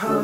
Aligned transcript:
Assalamu 0.00 0.20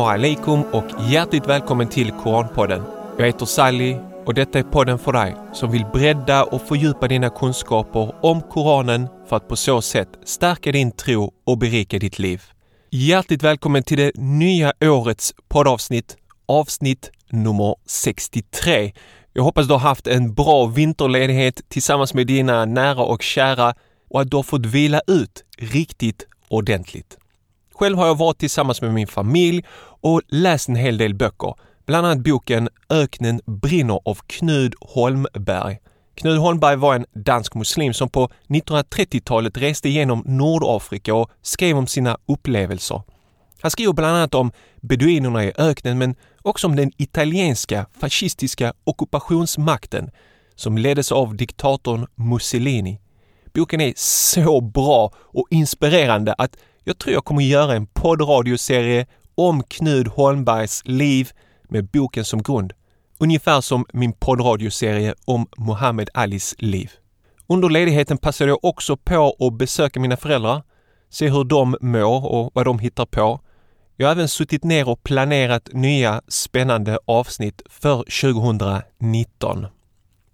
alaikum 0.00 0.62
och 0.62 0.84
hjärtligt 1.10 1.46
välkommen 1.46 1.88
till 1.88 2.12
Koranpodden. 2.12 2.82
Jag 3.18 3.26
heter 3.26 3.46
Sally 3.46 3.96
och 4.24 4.34
detta 4.34 4.58
är 4.58 4.62
podden 4.62 4.98
för 4.98 5.12
dig 5.12 5.36
som 5.52 5.70
vill 5.70 5.86
bredda 5.92 6.44
och 6.44 6.62
fördjupa 6.62 7.08
dina 7.08 7.30
kunskaper 7.30 8.14
om 8.24 8.42
Koranen 8.42 9.08
för 9.28 9.36
att 9.36 9.48
på 9.48 9.56
så 9.56 9.82
sätt 9.82 10.08
stärka 10.24 10.72
din 10.72 10.92
tro 10.92 11.32
och 11.46 11.58
berika 11.58 11.98
ditt 11.98 12.18
liv. 12.18 12.42
Hjärtligt 12.90 13.42
välkommen 13.42 13.82
till 13.82 13.98
det 13.98 14.12
nya 14.14 14.72
årets 14.80 15.34
poddavsnitt, 15.48 16.16
avsnitt 16.50 17.10
nummer 17.30 17.74
63. 17.86 18.92
Jag 19.32 19.42
hoppas 19.42 19.66
du 19.66 19.72
har 19.72 19.80
haft 19.80 20.06
en 20.06 20.34
bra 20.34 20.66
vinterledighet 20.66 21.60
tillsammans 21.68 22.14
med 22.14 22.26
dina 22.26 22.64
nära 22.64 23.02
och 23.02 23.22
kära 23.22 23.74
och 24.10 24.20
att 24.20 24.30
du 24.30 24.36
har 24.36 24.42
fått 24.42 24.66
vila 24.66 25.00
ut 25.06 25.44
riktigt 25.58 26.26
ordentligt. 26.48 27.18
Själv 27.74 27.98
har 27.98 28.06
jag 28.06 28.18
varit 28.18 28.38
tillsammans 28.38 28.82
med 28.82 28.94
min 28.94 29.06
familj 29.06 29.64
och 30.02 30.22
läst 30.28 30.68
en 30.68 30.76
hel 30.76 30.98
del 30.98 31.14
böcker. 31.14 31.54
Bland 31.86 32.06
annat 32.06 32.24
boken 32.24 32.68
Öknen 32.88 33.40
brinner 33.46 34.00
av 34.04 34.18
Knud 34.26 34.74
Holmberg. 34.80 35.78
Knud 36.14 36.38
Holmberg 36.38 36.76
var 36.76 36.94
en 36.94 37.06
dansk 37.12 37.54
muslim 37.54 37.94
som 37.94 38.08
på 38.08 38.28
1930-talet 38.48 39.56
reste 39.56 39.88
genom 39.88 40.22
Nordafrika 40.26 41.14
och 41.14 41.30
skrev 41.42 41.78
om 41.78 41.86
sina 41.86 42.18
upplevelser. 42.26 43.02
Han 43.62 43.70
skriver 43.70 43.92
bland 43.92 44.16
annat 44.16 44.34
om 44.34 44.52
beduinerna 44.80 45.44
i 45.44 45.52
öknen 45.58 45.98
men 45.98 46.14
och 46.42 46.60
som 46.60 46.76
den 46.76 46.92
italienska 46.96 47.86
fascistiska 48.00 48.72
ockupationsmakten 48.84 50.10
som 50.54 50.78
leddes 50.78 51.12
av 51.12 51.36
diktatorn 51.36 52.06
Mussolini. 52.14 53.00
Boken 53.54 53.80
är 53.80 53.92
så 53.96 54.60
bra 54.60 55.12
och 55.16 55.46
inspirerande 55.50 56.34
att 56.38 56.56
jag 56.84 56.98
tror 56.98 57.14
jag 57.14 57.24
kommer 57.24 57.42
göra 57.42 57.74
en 57.74 57.86
poddradioserie 57.86 59.06
om 59.34 59.62
Knud 59.62 60.08
Holmbergs 60.08 60.82
liv 60.84 61.30
med 61.68 61.84
boken 61.84 62.24
som 62.24 62.42
grund. 62.42 62.72
Ungefär 63.18 63.60
som 63.60 63.86
min 63.92 64.12
poddradioserie 64.12 65.14
om 65.24 65.46
Muhammed 65.56 66.10
Alis 66.14 66.54
liv. 66.58 66.90
Under 67.46 67.68
ledigheten 67.68 68.18
passade 68.18 68.50
jag 68.50 68.64
också 68.64 68.96
på 68.96 69.36
att 69.38 69.58
besöka 69.58 70.00
mina 70.00 70.16
föräldrar, 70.16 70.62
se 71.10 71.28
hur 71.28 71.44
de 71.44 71.76
mår 71.80 72.26
och 72.26 72.50
vad 72.54 72.64
de 72.64 72.78
hittar 72.78 73.06
på. 73.06 73.40
Jag 74.00 74.06
har 74.06 74.12
även 74.12 74.28
suttit 74.28 74.64
ner 74.64 74.88
och 74.88 75.02
planerat 75.02 75.68
nya 75.72 76.22
spännande 76.28 76.98
avsnitt 77.04 77.62
för 77.70 77.96
2019. 78.22 79.66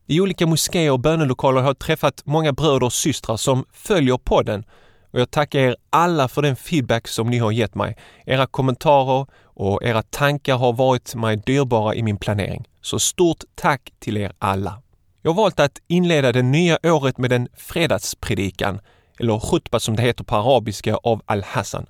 I 0.06 0.20
olika 0.20 0.46
moskéer 0.46 0.92
och 0.92 1.00
bönelokaler 1.00 1.60
har 1.60 1.68
jag 1.68 1.78
träffat 1.78 2.22
många 2.24 2.52
bröder 2.52 2.82
och 2.82 2.92
systrar 2.92 3.36
som 3.36 3.64
följer 3.72 4.18
podden 4.18 4.64
och 5.10 5.20
jag 5.20 5.30
tackar 5.30 5.58
er 5.58 5.76
alla 5.90 6.28
för 6.28 6.42
den 6.42 6.56
feedback 6.56 7.08
som 7.08 7.30
ni 7.30 7.38
har 7.38 7.52
gett 7.52 7.74
mig. 7.74 7.96
Era 8.26 8.46
kommentarer 8.46 9.26
och 9.42 9.84
era 9.84 10.02
tankar 10.02 10.56
har 10.56 10.72
varit 10.72 11.14
mig 11.14 11.36
dyrbara 11.36 11.94
i 11.94 12.02
min 12.02 12.16
planering. 12.16 12.64
Så 12.80 12.98
stort 12.98 13.44
tack 13.54 13.92
till 13.98 14.16
er 14.16 14.32
alla! 14.38 14.82
Jag 15.22 15.30
har 15.30 15.42
valt 15.42 15.60
att 15.60 15.78
inleda 15.86 16.32
det 16.32 16.42
nya 16.42 16.78
året 16.82 17.18
med 17.18 17.32
en 17.32 17.48
fredagspredikan, 17.56 18.80
eller 19.20 19.50
khutba 19.50 19.80
som 19.80 19.96
det 19.96 20.02
heter 20.02 20.24
på 20.24 20.36
arabiska, 20.36 20.96
av 20.96 21.22
Al-Hassan. 21.26 21.86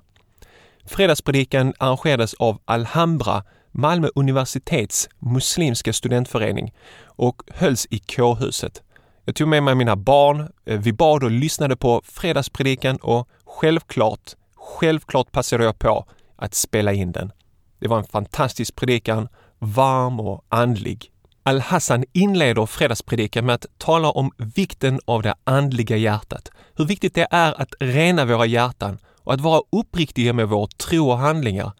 Fredagspredikan 0.86 1.74
arrangerades 1.78 2.34
av 2.34 2.58
Alhambra, 2.64 3.44
Malmö 3.72 4.08
universitets 4.14 5.08
muslimska 5.18 5.92
studentförening 5.92 6.74
och 7.04 7.42
hölls 7.54 7.86
i 7.90 7.98
kårhuset. 7.98 8.82
Jag 9.24 9.34
tog 9.34 9.48
med 9.48 9.62
mig 9.62 9.74
mina 9.74 9.96
barn, 9.96 10.40
eh, 10.66 10.80
vi 10.80 10.92
bad 10.92 11.24
och 11.24 11.30
lyssnade 11.30 11.76
på 11.76 12.02
fredagspredikan 12.04 12.96
och 12.96 13.28
självklart, 13.44 14.32
självklart 14.56 15.32
passade 15.32 15.64
jag 15.64 15.78
på 15.78 16.06
att 16.36 16.54
spela 16.54 16.92
in 16.92 17.12
den. 17.12 17.32
Det 17.80 17.88
var 17.88 17.98
en 17.98 18.04
fantastisk 18.04 18.76
predikan, 18.76 19.28
varm 19.58 20.20
och 20.20 20.44
andlig. 20.48 21.10
Al-Hassan 21.42 22.04
inleder 22.12 22.66
fredagspredikan 22.66 23.46
med 23.46 23.54
att 23.54 23.66
tala 23.78 24.10
om 24.10 24.30
vikten 24.36 25.00
av 25.04 25.22
det 25.22 25.34
andliga 25.44 25.96
hjärtat. 25.96 26.50
Hur 26.76 26.84
viktigt 26.84 27.14
det 27.14 27.26
är 27.30 27.60
att 27.60 27.74
rena 27.80 28.24
våra 28.24 28.46
hjärtan 28.46 28.98
och 29.26 29.34
att 29.34 29.40
vara 29.40 29.62
uppriktiga 29.72 30.32
med 30.32 30.48
vår 30.48 30.66
tro 30.66 31.10
och 31.10 31.18
handlingar. 31.18 31.72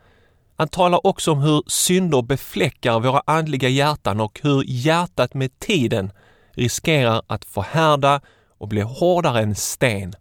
Han 0.57 0.69
talar 0.69 1.07
också 1.07 1.33
om 1.33 1.39
hur 1.39 1.63
synder 1.67 2.23
befläckar 2.23 3.01
våra 3.01 3.23
andliga 3.27 3.69
hjärtan 3.69 4.21
och 4.21 4.41
hur 4.43 4.63
hjärtat 4.67 5.35
med 5.35 5.59
tiden 5.59 6.13
riskerar 6.53 7.23
att 7.27 7.45
förhärda 7.45 8.21
och 8.59 8.69
bli 8.69 8.81
hårdare 8.81 9.41
än 9.41 9.55
sten. 9.55 10.13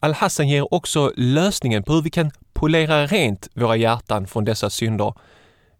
Al-Hassan 0.00 0.48
ger 0.48 0.74
också 0.74 1.12
lösningen 1.16 1.82
på 1.82 1.92
hur 1.92 2.02
vi 2.02 2.10
kan 2.10 2.30
polera 2.52 3.06
rent 3.06 3.48
våra 3.54 3.76
hjärtan 3.76 4.26
från 4.26 4.44
dessa 4.44 4.70
synder. 4.70 5.14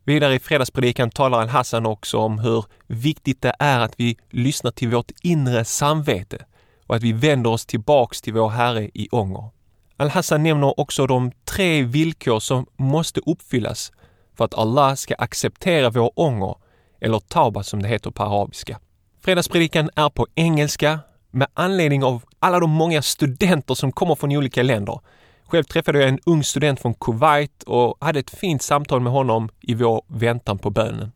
Vidare 0.04 0.34
i 0.34 0.38
fredagspredikan 0.38 1.10
talar 1.10 1.40
Al-Hassan 1.40 1.86
också 1.86 2.18
om 2.18 2.38
hur 2.38 2.64
viktigt 2.86 3.42
det 3.42 3.54
är 3.58 3.80
att 3.80 3.94
vi 3.96 4.16
lyssnar 4.30 4.70
till 4.70 4.88
vårt 4.88 5.12
inre 5.22 5.64
samvete 5.64 6.44
och 6.86 6.96
att 6.96 7.02
vi 7.02 7.12
vänder 7.12 7.50
oss 7.50 7.66
tillbaks 7.66 8.22
till 8.22 8.32
vår 8.32 8.48
Herre 8.48 8.90
i 8.94 9.08
ånger. 9.10 9.57
Al-Hassan 10.00 10.42
nämner 10.42 10.80
också 10.80 11.06
de 11.06 11.32
tre 11.44 11.82
villkor 11.82 12.40
som 12.40 12.66
måste 12.76 13.20
uppfyllas 13.26 13.92
för 14.36 14.44
att 14.44 14.54
Allah 14.54 14.94
ska 14.94 15.14
acceptera 15.14 15.90
vår 15.90 16.12
ånger, 16.14 16.54
eller 17.00 17.18
tauba 17.18 17.62
som 17.62 17.82
det 17.82 17.88
heter 17.88 18.10
på 18.10 18.22
arabiska. 18.22 18.78
Fredagspredikan 19.20 19.90
är 19.96 20.08
på 20.08 20.26
engelska 20.34 21.00
med 21.30 21.48
anledning 21.54 22.04
av 22.04 22.24
alla 22.38 22.60
de 22.60 22.70
många 22.70 23.02
studenter 23.02 23.74
som 23.74 23.92
kommer 23.92 24.14
från 24.14 24.36
olika 24.36 24.62
länder. 24.62 25.00
Själv 25.46 25.64
träffade 25.64 25.98
jag 25.98 26.08
en 26.08 26.20
ung 26.26 26.44
student 26.44 26.80
från 26.80 26.94
Kuwait 26.94 27.62
och 27.62 27.96
hade 28.00 28.20
ett 28.20 28.30
fint 28.30 28.62
samtal 28.62 29.00
med 29.00 29.12
honom 29.12 29.48
i 29.60 29.74
vår 29.74 30.02
väntan 30.06 30.58
på 30.58 30.70
bönen. 30.70 31.12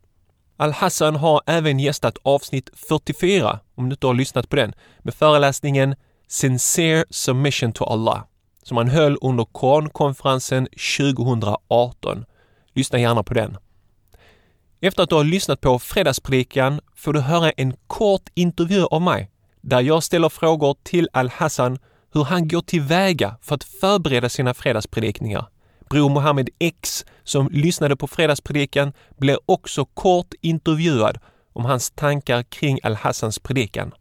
Al-Hassan 0.56 1.16
har 1.16 1.40
även 1.46 1.80
gästat 1.80 2.18
avsnitt 2.22 2.70
44, 2.88 3.58
om 3.74 3.88
du 3.88 3.94
inte 3.94 4.06
har 4.06 4.14
lyssnat 4.14 4.48
på 4.48 4.56
den, 4.56 4.72
med 4.98 5.14
föreläsningen 5.14 5.94
Sincere 6.28 7.04
Submission 7.10 7.72
to 7.72 7.84
Allah 7.84 8.22
som 8.62 8.76
han 8.76 8.88
höll 8.88 9.18
under 9.20 9.44
Kornkonferensen 9.44 10.68
2018. 10.98 12.24
Lyssna 12.72 12.98
gärna 12.98 13.22
på 13.22 13.34
den. 13.34 13.56
Efter 14.80 15.02
att 15.02 15.08
du 15.08 15.14
har 15.14 15.24
lyssnat 15.24 15.60
på 15.60 15.78
fredagspredikan 15.78 16.80
får 16.96 17.12
du 17.12 17.20
höra 17.20 17.50
en 17.50 17.74
kort 17.86 18.28
intervju 18.34 18.84
av 18.84 19.02
mig 19.02 19.30
där 19.60 19.80
jag 19.80 20.02
ställer 20.02 20.28
frågor 20.28 20.76
till 20.82 21.08
Al-Hassan 21.12 21.78
hur 22.12 22.24
han 22.24 22.48
går 22.48 22.60
tillväga 22.60 23.36
för 23.42 23.54
att 23.54 23.64
förbereda 23.64 24.28
sina 24.28 24.54
fredagspredikningar. 24.54 25.46
Bror 25.90 26.08
Mohammed 26.08 26.50
X, 26.58 27.04
som 27.24 27.48
lyssnade 27.52 27.96
på 27.96 28.06
fredagspredikan, 28.06 28.92
blir 29.16 29.38
också 29.46 29.84
kort 29.84 30.34
intervjuad 30.40 31.18
om 31.52 31.64
hans 31.64 31.90
tankar 31.90 32.42
kring 32.42 32.78
Al-Hassans 32.82 33.38
predikan. 33.38 33.92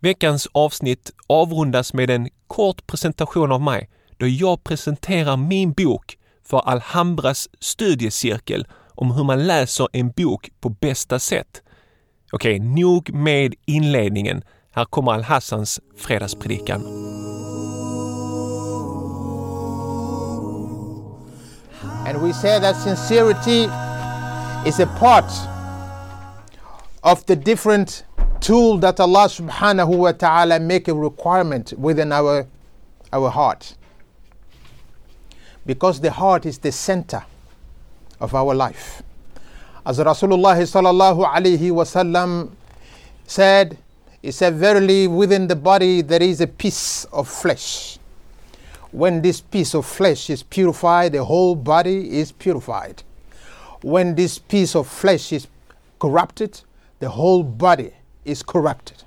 Veckans 0.00 0.48
avsnitt 0.52 1.10
avrundas 1.26 1.92
med 1.94 2.10
en 2.10 2.28
kort 2.46 2.86
presentation 2.86 3.52
av 3.52 3.60
mig 3.60 3.88
då 4.18 4.26
jag 4.26 4.64
presenterar 4.64 5.36
min 5.36 5.72
bok 5.72 6.18
för 6.44 6.58
Alhambras 6.58 7.48
studiecirkel 7.60 8.66
om 8.94 9.10
hur 9.10 9.24
man 9.24 9.46
läser 9.46 9.88
en 9.92 10.10
bok 10.10 10.50
på 10.60 10.68
bästa 10.68 11.18
sätt. 11.18 11.62
Okej, 12.32 12.58
nog 12.58 13.12
med 13.12 13.54
inledningen. 13.64 14.42
Här 14.70 14.84
kommer 14.84 15.12
Al-Hassans 15.12 15.80
fredagspredikan. 15.96 16.84
And 22.06 22.22
we 22.22 22.32
say 22.32 22.60
that 22.60 22.76
sincerity 22.76 23.68
is 24.66 24.80
a 24.80 24.86
part 24.98 25.32
of 27.02 27.26
the 27.26 27.36
different 27.36 28.04
tool 28.40 28.80
that 28.80 29.00
Allah 29.00 29.28
subhanahu 29.28 29.96
wa 29.96 30.12
ta'ala 30.12 30.60
make 30.60 30.88
a 30.88 30.94
requirement 30.94 31.72
within 31.76 32.12
our, 32.12 32.46
our 33.12 33.30
heart. 33.30 33.74
Because 35.68 36.00
the 36.00 36.10
heart 36.10 36.46
is 36.46 36.56
the 36.56 36.72
center 36.72 37.22
of 38.20 38.34
our 38.34 38.54
life. 38.54 39.02
As 39.84 39.98
Rasulullah 39.98 40.56
sallallahu 40.56 41.26
alaihi 41.30 41.70
wasallam 41.70 42.52
said, 43.26 43.76
he 44.22 44.30
said, 44.32 44.54
Verily 44.54 45.06
within 45.06 45.46
the 45.46 45.54
body 45.54 46.00
there 46.00 46.22
is 46.22 46.40
a 46.40 46.46
piece 46.46 47.04
of 47.12 47.28
flesh. 47.28 47.98
When 48.92 49.20
this 49.20 49.42
piece 49.42 49.74
of 49.74 49.84
flesh 49.84 50.30
is 50.30 50.42
purified, 50.42 51.12
the 51.12 51.22
whole 51.22 51.54
body 51.54 52.18
is 52.18 52.32
purified. 52.32 53.02
When 53.82 54.14
this 54.14 54.38
piece 54.38 54.74
of 54.74 54.88
flesh 54.88 55.34
is 55.34 55.48
corrupted, 55.98 56.62
the 56.98 57.10
whole 57.10 57.42
body 57.42 57.92
is 58.24 58.42
corrupted. 58.42 59.04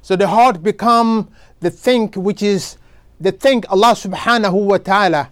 So 0.00 0.16
the 0.16 0.28
heart 0.28 0.62
become 0.62 1.28
the 1.60 1.68
thing 1.68 2.08
which 2.12 2.42
is 2.42 2.78
the 3.20 3.32
thing 3.32 3.64
Allah 3.68 3.92
subhanahu 3.92 4.54
wa 4.64 4.78
ta'ala 4.78 5.28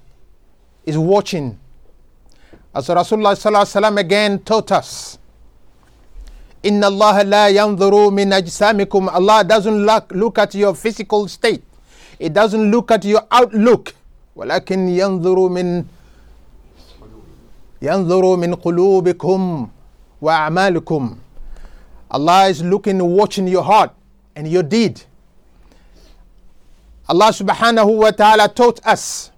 is 0.86 0.98
watching. 0.98 1.58
As 2.74 2.88
Rasulullah 2.88 3.36
sallallahu 3.36 3.64
alaihi 3.66 3.76
wasallam 3.82 3.98
again 4.00 4.40
taught 4.40 4.72
us 4.72 5.18
Inna 6.66 6.88
Allah 6.88 7.24
la 7.24 7.46
yanzuru 7.50 8.12
min 8.12 8.32
ajsamikum. 8.32 9.08
Allah 9.14 9.44
doesn't 9.44 9.86
look, 9.86 10.12
look 10.12 10.40
at 10.40 10.56
your 10.56 10.74
physical 10.74 11.28
state. 11.28 11.62
It 12.18 12.34
doesn't 12.34 12.72
look 12.72 12.90
at 12.92 13.06
your 13.06 13.22
outlook. 13.32 13.94
ولكن 14.36 14.90
ينظر 14.90 15.48
من 15.50 15.86
ينظر 17.82 18.36
من 18.36 18.56
قلوبكم 18.56 19.68
وأعمالكم. 20.22 21.16
Allah 22.12 22.48
is 22.50 22.64
looking, 22.64 22.98
watching 23.16 23.48
your 23.48 23.64
heart 23.64 23.92
and 24.36 24.48
your 24.48 24.64
deed. 24.64 25.02
Allah 27.08 27.28
subhanahu 27.30 27.98
wa 27.98 28.10
ta'ala 28.10 28.50
taught 28.50 28.80
us 28.88 29.29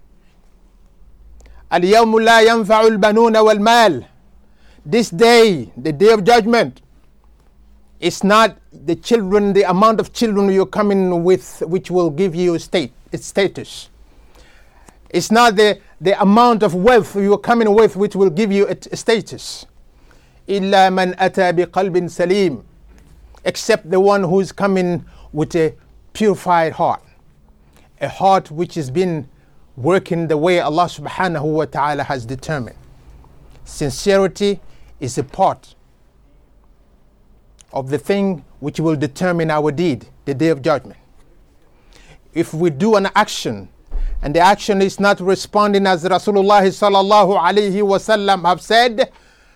اليوم 1.72 2.20
لا 2.20 2.40
ينفع 2.40 2.80
البنون 2.80 3.36
والمال 3.36 4.04
This 4.86 5.10
day, 5.10 5.70
the 5.76 5.92
day 5.92 6.12
of 6.12 6.24
judgment, 6.24 6.80
it's 8.00 8.24
not 8.24 8.56
the 8.72 8.94
children, 8.94 9.52
the 9.52 9.64
amount 9.64 10.00
of 10.00 10.14
children 10.14 10.50
you're 10.50 10.64
coming 10.64 11.24
with 11.24 11.60
which 11.66 11.90
will 11.90 12.08
give 12.08 12.34
you 12.34 12.58
state, 12.58 12.92
its 13.12 13.26
status. 13.26 13.90
It's 15.10 15.30
not 15.30 15.56
the, 15.56 15.78
the 16.00 16.20
amount 16.22 16.62
of 16.62 16.74
wealth 16.74 17.16
you're 17.16 17.36
coming 17.36 17.74
with 17.74 17.96
which 17.96 18.14
will 18.16 18.30
give 18.30 18.50
you 18.50 18.66
a 18.66 18.96
status. 18.96 19.66
إلا 20.48 20.90
من 20.90 21.14
أتى 21.18 21.52
بقلب 21.52 22.08
سليم 22.08 22.62
except 23.44 23.90
the 23.90 24.00
one 24.00 24.22
who 24.22 24.40
is 24.40 24.52
coming 24.52 25.04
with 25.32 25.54
a 25.54 25.74
purified 26.14 26.72
heart 26.72 27.02
a 28.00 28.08
heart 28.08 28.50
which 28.50 28.74
has 28.74 28.90
been 28.90 29.28
working 29.75 30.27
the 30.27 30.37
way 30.37 30.59
Allah 30.59 30.85
subhanahu 30.85 31.43
wa 31.43 31.65
ta'ala 31.65 32.03
has 32.03 32.25
determined 32.25 32.75
sincerity 33.65 34.59
is 34.99 35.17
a 35.17 35.23
part 35.23 35.75
of 37.71 37.89
the 37.89 37.97
thing 37.97 38.43
which 38.59 38.79
will 38.79 38.95
determine 38.95 39.49
our 39.49 39.71
deed 39.71 40.07
the 40.25 40.33
day 40.33 40.49
of 40.49 40.61
judgment 40.61 40.99
if 42.33 42.53
we 42.53 42.69
do 42.69 42.95
an 42.95 43.07
action 43.15 43.67
and 44.21 44.35
the 44.35 44.39
action 44.39 44.81
is 44.81 44.99
not 44.99 45.19
responding 45.19 45.85
as 45.87 46.03
Rasulullah 46.03 46.61
sallallahu 46.61 47.39
alaihi 47.39 47.81
wasallam 47.81 48.43
have 48.45 48.61
said 48.61 49.11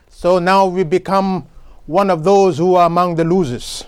so 0.10 0.40
now 0.40 0.66
we 0.66 0.84
become 0.84 1.48
one 1.86 2.10
of 2.10 2.24
those 2.24 2.58
who 2.58 2.76
are 2.76 2.86
among 2.86 3.16
the 3.16 3.24
losers. 3.24 3.86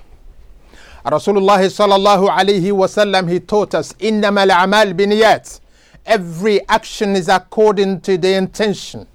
Rasulullah 1.06 1.60
sallallahu 1.60 2.30
alaihi 2.30 2.72
wasallam 2.72 3.30
he 3.30 3.40
taught 3.40 3.76
us 3.76 3.94
innama 3.94 4.50
al-amal 4.50 4.94
biniyat. 4.94 5.60
Every 6.10 6.68
action 6.68 7.16
is 7.16 7.30
according 7.30 8.02
to 8.02 8.18
the 8.18 8.34
intention, 8.34 9.06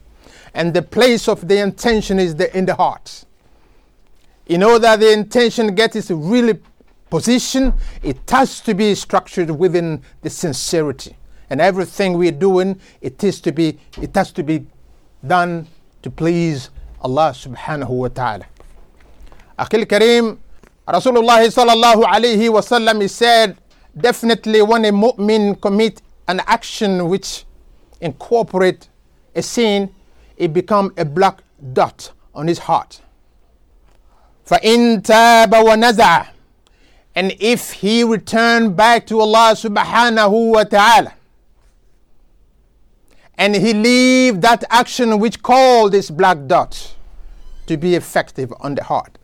and 0.54 0.72
the 0.72 0.80
place 0.80 1.26
of 1.26 1.48
the 1.48 1.58
intention 1.58 2.20
is 2.20 2.36
the, 2.36 2.56
in 2.56 2.66
the 2.66 2.76
heart. 2.76 3.24
In 4.46 4.62
order 4.62 4.96
the 4.96 5.12
intention 5.12 5.74
gets 5.74 5.96
its 5.96 6.12
really 6.12 6.60
position, 7.10 7.72
it 8.00 8.18
has 8.30 8.60
to 8.60 8.74
be 8.74 8.94
structured 8.94 9.50
within 9.50 10.02
the 10.22 10.30
sincerity. 10.30 11.16
And 11.50 11.60
everything 11.60 12.16
we're 12.16 12.30
doing, 12.30 12.78
it 13.00 13.24
is 13.24 13.40
to 13.40 13.50
be 13.50 13.76
it 14.00 14.14
has 14.14 14.30
to 14.32 14.44
be 14.44 14.64
done 15.26 15.66
to 16.02 16.10
please 16.10 16.70
Allah 17.00 17.32
subhanahu 17.34 17.90
wa 17.90 18.08
ta'ala. 18.08 18.46
Akhil 19.58 19.84
Kareem, 19.86 20.38
Rasulullah 20.86 21.42
sallallahu 21.42 22.04
alayhi 22.04 22.52
wa 22.52 22.60
sallam, 22.60 23.02
he 23.02 23.08
said, 23.08 23.56
definitely 23.96 24.62
when 24.62 24.84
a 24.84 24.92
mu'min 24.92 25.60
commit 25.60 26.02
an 26.27 26.41
action 26.41 27.07
which 27.09 27.45
incorporate 28.01 28.89
a 29.35 29.41
sin, 29.41 29.93
it 30.37 30.53
become 30.53 30.93
a 30.97 31.05
black 31.05 31.41
dot 31.73 32.11
on 32.33 32.47
his 32.47 32.59
heart. 32.59 33.01
فَإِن 34.45 35.01
تَابَ 35.03 35.51
وَنَزَعَ 35.51 36.27
And 37.15 37.35
if 37.39 37.71
he 37.71 38.03
return 38.03 38.73
back 38.73 39.05
to 39.07 39.19
Allah 39.19 39.53
subhanahu 39.55 40.53
wa 40.53 40.63
ta'ala, 40.63 41.13
and 43.37 43.55
he 43.55 43.73
leave 43.73 44.41
that 44.41 44.63
action 44.69 45.19
which 45.19 45.41
called 45.41 45.93
this 45.93 46.09
black 46.09 46.37
dot 46.47 46.95
to 47.67 47.77
be 47.77 47.95
effective 47.95 48.53
on 48.59 48.75
the 48.75 48.83
heart. 48.83 49.17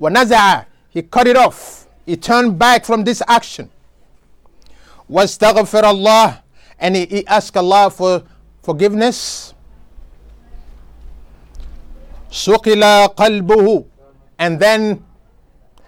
وَنَزَعَ 0.00 0.66
He 0.90 1.02
cut 1.02 1.26
it 1.26 1.36
off. 1.36 1.88
He 2.06 2.16
turned 2.16 2.58
back 2.58 2.84
from 2.84 3.04
this 3.04 3.22
action. 3.26 3.70
wastaghfir 5.09 5.83
Allah, 5.83 6.43
and 6.79 6.95
he, 6.95 7.25
ask 7.27 7.55
asked 7.55 7.57
Allah 7.57 7.89
for 7.89 8.23
forgiveness. 8.61 9.53
Suqila 12.29 13.15
qalbuhu, 13.15 13.85
and 14.37 14.59
then 14.59 15.03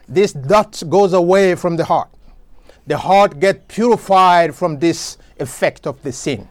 this 0.08 0.34
dot 0.34 0.82
goes 0.90 1.14
away 1.14 1.56
from 1.56 1.76
the 1.76 1.86
heart. 1.86 2.10
The 2.88 2.98
heart 2.98 3.40
get 3.40 3.68
purified 3.68 4.56
from 4.56 4.80
this 4.80 5.18
effect 5.40 5.86
of 5.86 6.02
the 6.02 6.12
sin. 6.12 6.48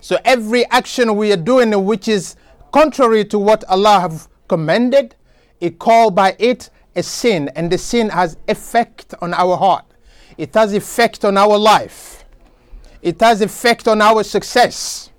So 0.00 0.18
every 0.24 0.64
action 0.70 1.16
we 1.16 1.32
are 1.32 1.36
doing 1.36 1.84
which 1.84 2.08
is 2.08 2.36
contrary 2.72 3.24
to 3.26 3.38
what 3.38 3.62
Allah 3.68 4.00
have 4.00 4.28
commanded, 4.48 5.14
it 5.60 5.78
called 5.78 6.14
by 6.14 6.34
it 6.38 6.70
a 6.96 7.02
sin, 7.02 7.50
and 7.54 7.70
the 7.70 7.78
sin 7.78 8.08
has 8.08 8.36
effect 8.48 9.14
on 9.20 9.34
our 9.34 9.56
heart. 9.56 9.84
It 10.37 10.53
has 10.53 10.73
effect 10.73 11.25
on 11.25 11.37
our 11.37 11.57
life. 11.57 12.25
It 13.01 13.19
has 13.21 13.41
effect 13.41 13.87
on 13.87 14.01
our 14.01 14.23
success. 14.23 15.09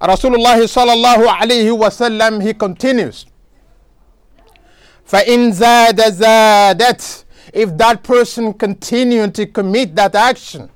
Rasulullah 0.00 0.56
sallallahu 0.56 1.26
alayhi 1.26 1.76
wasallam 1.76 2.42
he 2.42 2.54
continues. 2.54 3.26
فَإِن 5.08 5.52
زَادَ 5.52 5.96
زَادَتْ 5.96 7.24
If 7.52 7.76
that 7.78 8.02
person 8.02 8.52
continued 8.52 9.34
to 9.34 9.46
commit 9.46 9.96
that 9.96 10.14
action, 10.14 10.70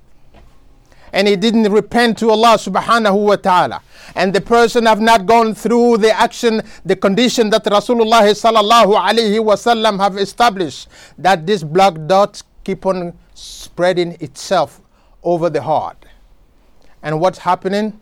and 1.13 1.29
he 1.29 1.37
didn't 1.37 1.71
repent 1.71 2.19
to 2.19 2.31
Allah 2.31 2.57
subhanahu 2.57 3.27
wa 3.27 3.37
ta'ala. 3.37 3.83
And 4.17 4.33
the 4.35 4.41
person 4.41 4.87
have 4.87 5.01
not 5.01 5.27
gone 5.27 5.55
through 5.55 5.99
the 5.99 6.11
action, 6.19 6.63
the 6.85 6.97
condition 6.97 7.51
that 7.51 7.65
Rasulullah 7.65 8.23
sallallahu 8.33 8.97
alayhi 8.99 9.39
wasallam 9.39 9.99
have 10.01 10.17
established, 10.17 10.89
that 11.19 11.47
this 11.47 11.63
black 11.63 11.95
dot 12.07 12.43
keep 12.68 12.86
on 12.86 13.18
spreading 13.34 14.18
itself 14.20 14.82
over 15.24 15.50
the 15.50 15.62
heart. 15.62 16.06
And 17.02 17.22
what's 17.22 17.40
happening? 17.40 17.98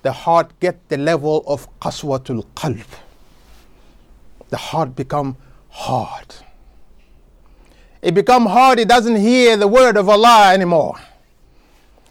The 0.00 0.12
heart 0.12 0.58
get 0.60 0.88
the 0.88 0.96
level 0.96 1.44
of 1.46 1.68
qaswatul 1.80 2.46
qalb. 2.54 2.86
The 4.48 4.56
heart 4.56 4.96
become 4.96 5.36
hard. 5.68 6.36
It 8.00 8.14
become 8.14 8.46
hard, 8.46 8.78
it 8.78 8.88
doesn't 8.88 9.16
hear 9.16 9.58
the 9.58 9.68
word 9.68 9.98
of 9.98 10.08
Allah 10.08 10.54
anymore. 10.54 10.96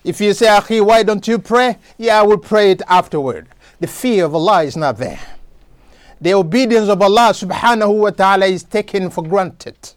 If 0.04 0.22
you 0.22 0.36
say, 0.36 0.46
Akhi, 0.46 0.86
why 0.86 1.02
don't 1.02 1.28
you 1.28 1.40
pray? 1.40 1.80
Yeah, 1.98 2.20
I 2.20 2.24
will 2.24 2.38
pray 2.38 2.70
it 2.70 2.84
afterward. 2.88 3.48
The 3.80 3.88
fear 3.88 4.26
of 4.26 4.36
Allah 4.36 4.62
is 4.66 4.78
not 4.78 4.98
there. 4.98 5.26
The 6.22 6.36
obedience 6.36 6.90
of 6.90 7.02
Allah 7.02 7.32
subhanahu 7.34 8.02
wa 8.02 8.12
ta'ala 8.12 8.46
is 8.46 8.64
taken 8.64 9.10
for 9.10 9.24
granted 9.24 9.95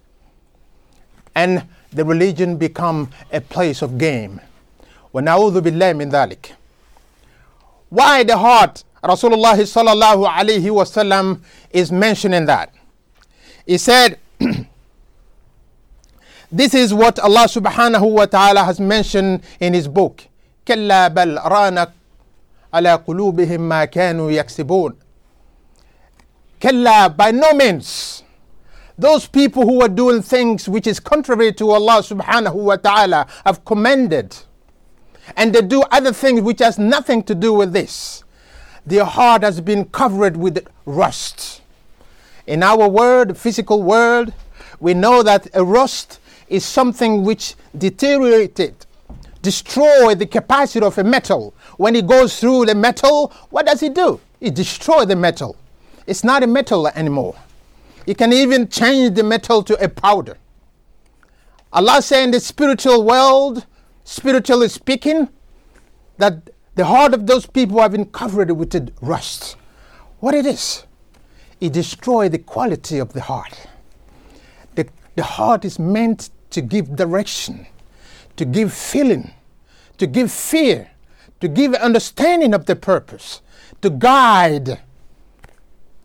And 1.37 1.63
the 1.91 2.05
religion 2.05 2.57
become 2.57 3.09
a 3.31 3.41
place 3.41 3.81
of 3.81 3.97
game. 3.97 4.41
وَنَعُوذُ 5.13 5.61
بِاللَّهِ 5.61 5.93
مِنْ 5.93 6.11
ذَلِكَ 6.11 6.51
Why 7.89 8.23
the 8.23 8.37
heart? 8.37 8.83
Rasulullah 9.03 9.53
sallallahu 9.55 10.25
alayhi 10.27 10.71
wasallam 10.71 11.41
is 11.71 11.91
mentioning 11.91 12.45
that. 12.45 12.73
He 13.65 13.77
said, 13.77 14.17
This 16.51 16.73
is 16.73 16.93
what 16.93 17.19
Allah 17.19 17.45
subhanahu 17.49 18.11
wa 18.13 18.25
ta'ala 18.25 18.63
has 18.63 18.79
mentioned 18.79 19.41
in 19.59 19.73
His 19.73 19.87
book. 19.87 20.23
كلا 20.65 21.07
بل 21.13 21.37
رانك 21.37 21.91
على 22.73 22.95
قلوبهم 23.07 23.59
ما 23.59 23.85
كانوا 23.85 24.31
يكسبون. 24.31 24.93
كلا 26.61 27.17
by 27.17 27.31
no 27.31 27.53
means. 27.53 28.23
Those 28.98 29.28
people 29.28 29.62
who 29.62 29.80
are 29.80 29.88
doing 29.88 30.22
things 30.22 30.68
which 30.68 30.88
is 30.88 30.98
contrary 30.98 31.52
to 31.52 31.70
Allah 31.70 32.02
subhanahu 32.02 32.54
wa 32.54 32.76
ta'ala 32.76 33.28
have 33.46 33.64
commended. 33.64 34.36
And 35.36 35.54
they 35.54 35.62
do 35.62 35.82
other 35.92 36.12
things 36.12 36.40
which 36.40 36.58
has 36.58 36.78
nothing 36.78 37.22
to 37.24 37.34
do 37.34 37.52
with 37.52 37.72
this. 37.72 38.24
Their 38.84 39.04
heart 39.04 39.44
has 39.44 39.60
been 39.60 39.84
covered 39.84 40.36
with 40.36 40.66
rust. 40.84 41.62
In 42.48 42.64
our 42.64 42.88
world, 42.88 43.38
physical 43.38 43.84
world, 43.84 44.32
we 44.80 44.94
know 44.94 45.22
that 45.22 45.46
a 45.54 45.62
rust 45.62 46.18
is 46.48 46.64
something 46.64 47.22
which 47.22 47.54
deteriorated, 47.76 48.74
destroy 49.42 50.16
the 50.16 50.26
capacity 50.26 50.84
of 50.84 50.98
a 50.98 51.04
metal. 51.04 51.54
When 51.76 51.94
it 51.94 52.06
goes 52.08 52.40
through 52.40 52.66
the 52.66 52.74
metal, 52.74 53.32
what 53.50 53.66
does 53.66 53.82
it 53.84 53.94
do? 53.94 54.20
It 54.40 54.54
destroys 54.56 55.06
the 55.06 55.16
metal. 55.16 55.54
It's 56.06 56.24
not 56.24 56.42
a 56.42 56.48
metal 56.48 56.88
anymore. 56.88 57.36
You 58.08 58.14
can 58.14 58.32
even 58.32 58.68
change 58.70 59.16
the 59.16 59.22
metal 59.22 59.62
to 59.64 59.74
a 59.84 59.86
powder. 59.86 60.38
Allah 61.70 62.00
said 62.00 62.24
in 62.24 62.30
the 62.30 62.40
spiritual 62.40 63.04
world, 63.04 63.66
spiritually 64.02 64.70
speaking, 64.70 65.28
that 66.16 66.48
the 66.74 66.86
heart 66.86 67.12
of 67.12 67.26
those 67.26 67.44
people 67.44 67.78
have 67.82 67.92
been 67.92 68.06
covered 68.06 68.50
with 68.52 68.96
rust. 69.02 69.56
What 70.20 70.34
it 70.34 70.46
is? 70.46 70.84
it 71.60 71.74
destroys 71.74 72.30
the 72.30 72.38
quality 72.38 72.98
of 72.98 73.12
the 73.12 73.20
heart. 73.20 73.68
The, 74.74 74.88
the 75.14 75.24
heart 75.24 75.66
is 75.66 75.78
meant 75.78 76.30
to 76.48 76.62
give 76.62 76.96
direction, 76.96 77.66
to 78.36 78.46
give 78.46 78.72
feeling, 78.72 79.32
to 79.98 80.06
give 80.06 80.32
fear, 80.32 80.92
to 81.40 81.48
give 81.48 81.74
understanding 81.74 82.54
of 82.54 82.64
the 82.64 82.74
purpose, 82.74 83.42
to 83.82 83.90
guide, 83.90 84.80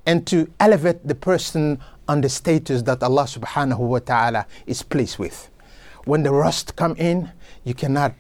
and 0.06 0.28
to 0.28 0.52
elevate 0.60 1.08
the 1.08 1.16
person 1.16 1.80
on 2.08 2.22
the 2.22 2.30
status 2.30 2.82
that 2.84 3.02
Allah 3.04 3.24
subhanahu 3.24 3.80
wa 3.80 4.00
ta'ala 4.00 4.46
is 4.66 4.84
pleased 4.84 5.18
with. 5.18 5.50
When 6.06 6.24
the 6.24 6.32
rust 6.32 6.76
come 6.76 6.96
in, 6.98 7.32
you 7.64 7.74
cannot 7.74 8.14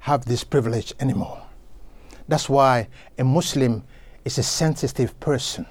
have 0.00 0.24
this 0.26 0.44
privilege 0.44 0.92
anymore. 1.00 1.42
That's 2.28 2.48
why 2.48 2.88
a 3.18 3.24
Muslim 3.24 3.84
is 4.24 4.36
a 4.38 4.42
sensitive 4.42 5.18
person. 5.20 5.66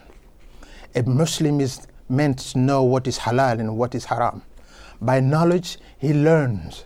A 0.96 1.04
Muslim 1.04 1.62
is 1.62 1.86
meant 2.10 2.40
to 2.40 2.58
know 2.58 2.84
what 2.84 3.08
is 3.08 3.20
halal 3.20 3.60
and 3.60 3.78
what 3.78 3.94
is 3.94 4.06
haram. 4.06 4.42
By 5.00 5.20
knowledge, 5.20 5.78
he 6.00 6.14
learns. 6.14 6.86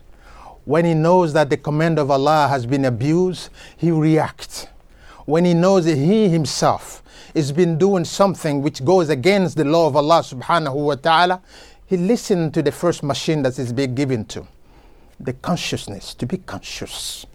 When 0.66 0.86
he 0.86 0.94
knows 0.94 1.34
that 1.34 1.50
the 1.50 1.58
command 1.58 1.98
of 1.98 2.12
Allah 2.12 2.48
has 2.50 2.66
been 2.66 2.86
abused, 2.86 3.50
he 3.78 3.90
reacts. 3.92 4.68
When 5.32 5.46
he 5.46 5.54
knows 5.54 5.86
that 5.86 5.98
he 5.98 6.28
himself 6.28 7.02
has 7.34 7.54
been 7.54 7.78
doing 7.78 8.04
something 8.04 8.62
which 8.62 8.84
goes 8.84 9.08
against 9.08 9.56
the 9.56 9.64
law 9.64 9.88
of 9.88 9.96
Allah 9.96 10.20
subhanahu 10.20 10.76
wa 10.76 10.96
ta'ala, 10.96 11.42
he 11.86 11.96
listens 11.96 12.52
to 12.52 12.62
the 12.62 12.74
first 12.74 13.02
machine 13.02 13.42
that 13.44 13.58
is 13.58 13.72
being 13.72 13.96
given 13.96 14.26
to 14.26 14.46
the 15.22 15.32
consciousness, 15.32 16.14
to 16.16 16.26
be 16.26 16.40
conscious. 16.40 17.26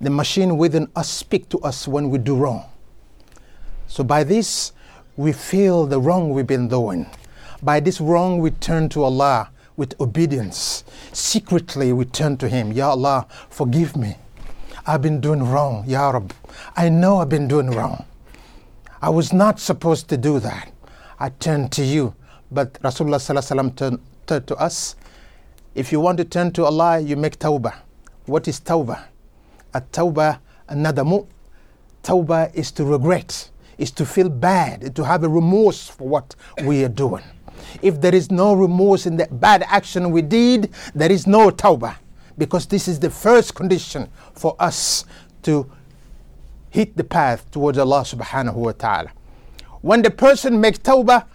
The 0.00 0.08
machine 0.08 0.56
within 0.56 0.88
us 0.96 1.10
speak 1.10 1.50
to 1.50 1.58
us 1.58 1.86
when 1.86 2.08
we 2.08 2.16
do 2.16 2.36
wrong. 2.36 2.64
So 3.86 4.02
by 4.02 4.24
this, 4.24 4.72
we 5.18 5.32
feel 5.32 5.84
the 5.84 6.00
wrong 6.00 6.30
we've 6.30 6.46
been 6.46 6.68
doing. 6.68 7.04
By 7.62 7.80
this 7.80 8.00
wrong, 8.00 8.38
we 8.38 8.52
turn 8.52 8.88
to 8.96 9.04
Allah 9.04 9.50
with 9.76 9.94
obedience. 10.00 10.84
Secretly, 11.12 11.92
we 11.92 12.06
turn 12.06 12.38
to 12.38 12.48
Him. 12.48 12.72
Ya 12.72 12.88
Allah, 12.88 13.26
forgive 13.50 13.94
me. 13.94 14.16
I've 14.90 15.02
been 15.02 15.20
doing 15.20 15.44
wrong, 15.44 15.84
Ya 15.86 16.10
Rab. 16.10 16.34
I 16.76 16.88
know 16.88 17.18
I've 17.18 17.28
been 17.28 17.46
doing 17.46 17.70
wrong. 17.70 18.04
I 19.00 19.08
was 19.08 19.32
not 19.32 19.60
supposed 19.60 20.08
to 20.08 20.16
do 20.16 20.40
that. 20.40 20.72
I 21.20 21.28
turn 21.28 21.68
to 21.68 21.84
you. 21.84 22.12
But 22.50 22.72
Rasulullah 22.82 23.22
Sallallahu 23.22 23.76
turned, 23.76 24.00
turned 24.26 24.48
to 24.48 24.56
us. 24.56 24.96
If 25.76 25.92
you 25.92 26.00
want 26.00 26.18
to 26.18 26.24
turn 26.24 26.50
to 26.54 26.64
Allah, 26.64 26.98
you 26.98 27.14
make 27.14 27.38
tawbah. 27.38 27.76
What 28.26 28.48
is 28.48 28.60
tawbah? 28.60 29.04
At 29.72 29.92
tawbah, 29.92 30.40
nadamu. 30.68 31.28
Tawbah 32.02 32.52
is 32.52 32.72
to 32.72 32.84
regret, 32.84 33.48
is 33.78 33.92
to 33.92 34.04
feel 34.04 34.28
bad, 34.28 34.96
to 34.96 35.04
have 35.04 35.22
a 35.22 35.28
remorse 35.28 35.86
for 35.86 36.08
what 36.08 36.34
we 36.64 36.82
are 36.82 36.88
doing. 36.88 37.22
If 37.80 38.00
there 38.00 38.12
is 38.12 38.32
no 38.32 38.54
remorse 38.54 39.06
in 39.06 39.18
the 39.18 39.28
bad 39.30 39.62
action 39.68 40.10
we 40.10 40.22
did, 40.22 40.74
there 40.96 41.12
is 41.12 41.28
no 41.28 41.50
tawbah. 41.50 41.94
Because 42.38 42.66
this 42.66 42.88
is 42.88 42.98
the 43.00 43.10
first 43.10 43.54
condition 43.54 44.08
for 44.34 44.56
us 44.58 45.04
to 45.42 45.70
hit 46.70 46.96
the 46.96 47.04
path 47.04 47.50
towards 47.50 47.78
Allah 47.78 48.02
subhanahu 48.02 48.54
wa 48.54 48.72
ta'ala. 48.72 49.10
When 49.80 50.02
the 50.02 50.10
person 50.10 50.60
makes 50.60 50.78
tawbah, 50.78 51.26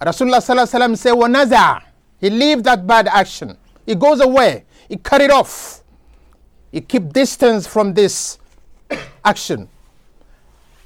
Rasulullah 0.00 0.38
sallallahu 0.38 0.96
say, 0.96 1.10
"Wanaza." 1.10 1.82
He 2.20 2.30
leave 2.30 2.62
that 2.64 2.86
bad 2.86 3.06
action. 3.08 3.56
He 3.86 3.94
goes 3.94 4.20
away. 4.20 4.64
He 4.88 4.96
cut 4.96 5.20
it 5.20 5.30
off. 5.30 5.82
He 6.72 6.80
keep 6.80 7.12
distance 7.12 7.66
from 7.66 7.94
this 7.94 8.38
action. 9.24 9.68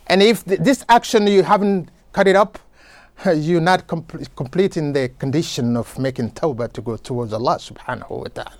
And 0.06 0.22
if 0.22 0.44
th- 0.44 0.60
this 0.60 0.84
action 0.88 1.26
you 1.26 1.42
haven't 1.42 1.88
cut 2.12 2.28
it 2.28 2.36
up, 2.36 2.58
you're 3.34 3.60
not 3.60 3.86
com- 3.86 4.06
completing 4.36 4.92
the 4.92 5.08
condition 5.18 5.76
of 5.76 5.98
making 5.98 6.30
tawbah 6.32 6.72
to 6.72 6.80
go 6.80 6.96
towards 6.96 7.32
Allah 7.32 7.56
subhanahu 7.56 8.10
wa 8.10 8.26
ta'ala. 8.34 8.52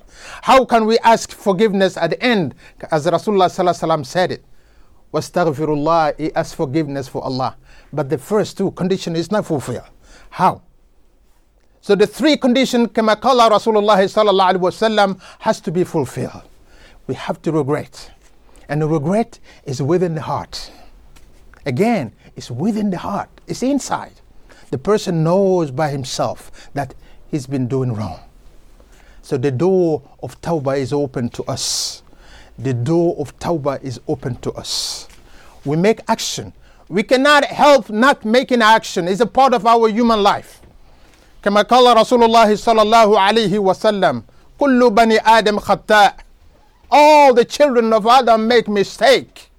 How 0.42 0.64
can 0.64 0.86
we 0.86 0.98
ask 0.98 1.32
forgiveness 1.32 1.96
at 1.96 2.10
the 2.10 2.22
end? 2.22 2.54
As 2.90 3.06
Rasulullah 3.06 3.46
sallallahu 3.46 4.06
said 4.06 4.32
it. 4.32 4.44
Wastaghfirullah, 5.12 6.18
he 6.18 6.32
asks 6.34 6.54
forgiveness 6.54 7.08
for 7.08 7.22
Allah. 7.22 7.56
But 7.92 8.08
the 8.08 8.18
first 8.18 8.56
two 8.56 8.70
condition 8.72 9.16
is 9.16 9.30
not 9.30 9.46
fulfilled. 9.46 9.88
How? 10.30 10.62
So 11.80 11.94
the 11.94 12.06
three 12.06 12.36
conditions, 12.36 12.90
kama 12.94 13.16
qala 13.16 13.50
Rasulullah 13.50 13.96
alaihi 13.96 14.56
wasallam, 14.56 15.20
has 15.40 15.60
to 15.60 15.72
be 15.72 15.84
fulfilled. 15.84 16.42
We 17.06 17.14
have 17.14 17.42
to 17.42 17.52
regret. 17.52 18.10
And 18.68 18.80
the 18.80 18.86
regret 18.86 19.38
is 19.64 19.82
within 19.82 20.14
the 20.14 20.22
heart. 20.22 20.70
Again, 21.66 22.12
it's 22.36 22.50
within 22.50 22.90
the 22.90 22.98
heart. 22.98 23.28
It's 23.46 23.62
inside 23.62 24.21
The 24.71 24.77
person 24.77 25.23
knows 25.23 25.71
by 25.71 25.89
himself 25.89 26.69
that 26.73 26.93
he's 27.29 27.47
been 27.47 27.67
doing 27.67 27.93
wrong. 27.93 28.19
So 29.21 29.37
the 29.37 29.51
door 29.51 30.01
of 30.23 30.39
tawbah 30.41 30.77
is 30.77 30.93
open 30.93 31.29
to 31.29 31.43
us. 31.43 32.01
The 32.57 32.73
door 32.73 33.15
of 33.19 33.37
tawbah 33.39 33.83
is 33.83 33.99
open 34.07 34.35
to 34.37 34.51
us. 34.53 35.07
We 35.65 35.75
make 35.77 35.99
action. 36.07 36.53
We 36.89 37.03
cannot 37.03 37.45
help 37.45 37.89
not 37.89 38.23
making 38.23 38.61
action. 38.61 39.07
It's 39.07 39.21
a 39.21 39.25
part 39.27 39.53
of 39.53 39.65
our 39.65 39.89
human 39.89 40.23
life. 40.23 40.61
كما 41.43 41.61
قال 41.61 41.97
رسول 41.97 42.23
الله 42.23 42.55
صلى 42.55 42.81
الله 42.81 43.19
عليه 43.19 43.59
وسلم 43.59 44.23
كل 44.59 44.89
بني 44.89 45.19
آدم 45.19 45.59
خطاء 45.59 46.15
all 46.91 47.33
the 47.33 47.45
children 47.45 47.93
of 47.93 48.07
Adam 48.07 48.47
make 48.47 48.67
mistake 48.67 49.49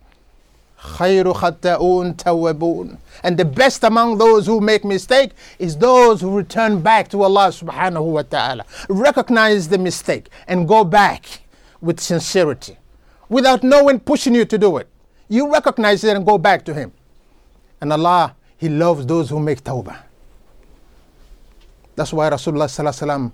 خير 0.82 1.32
خطاؤون 1.32 2.16
توابون 2.16 2.98
and 3.24 3.36
the 3.36 3.44
best 3.44 3.82
among 3.84 4.18
those 4.18 4.46
who 4.46 4.60
make 4.60 4.84
mistake 4.84 5.32
is 5.58 5.76
those 5.76 6.20
who 6.20 6.36
return 6.36 6.80
back 6.80 7.08
to 7.08 7.22
Allah 7.22 7.48
subhanahu 7.48 8.04
wa 8.12 8.22
ta'ala 8.22 8.64
recognize 8.88 9.68
the 9.68 9.78
mistake 9.78 10.28
and 10.46 10.68
go 10.68 10.84
back 10.84 11.40
with 11.80 11.98
sincerity 11.98 12.76
without 13.28 13.62
no 13.64 13.82
one 13.84 13.98
pushing 13.98 14.34
you 14.34 14.44
to 14.44 14.56
do 14.56 14.76
it 14.76 14.88
you 15.28 15.52
recognize 15.52 16.04
it 16.04 16.16
and 16.16 16.24
go 16.24 16.38
back 16.38 16.64
to 16.64 16.72
him 16.72 16.92
and 17.80 17.92
Allah 17.92 18.34
he 18.56 18.68
loves 18.68 19.04
those 19.04 19.28
who 19.30 19.40
make 19.40 19.64
tawbah 19.64 19.98
that's 21.96 22.12
why 22.12 22.30
Rasulullah 22.30 22.66
sallallahu 22.70 23.02
alaihi 23.02 23.08
wasallam 23.08 23.32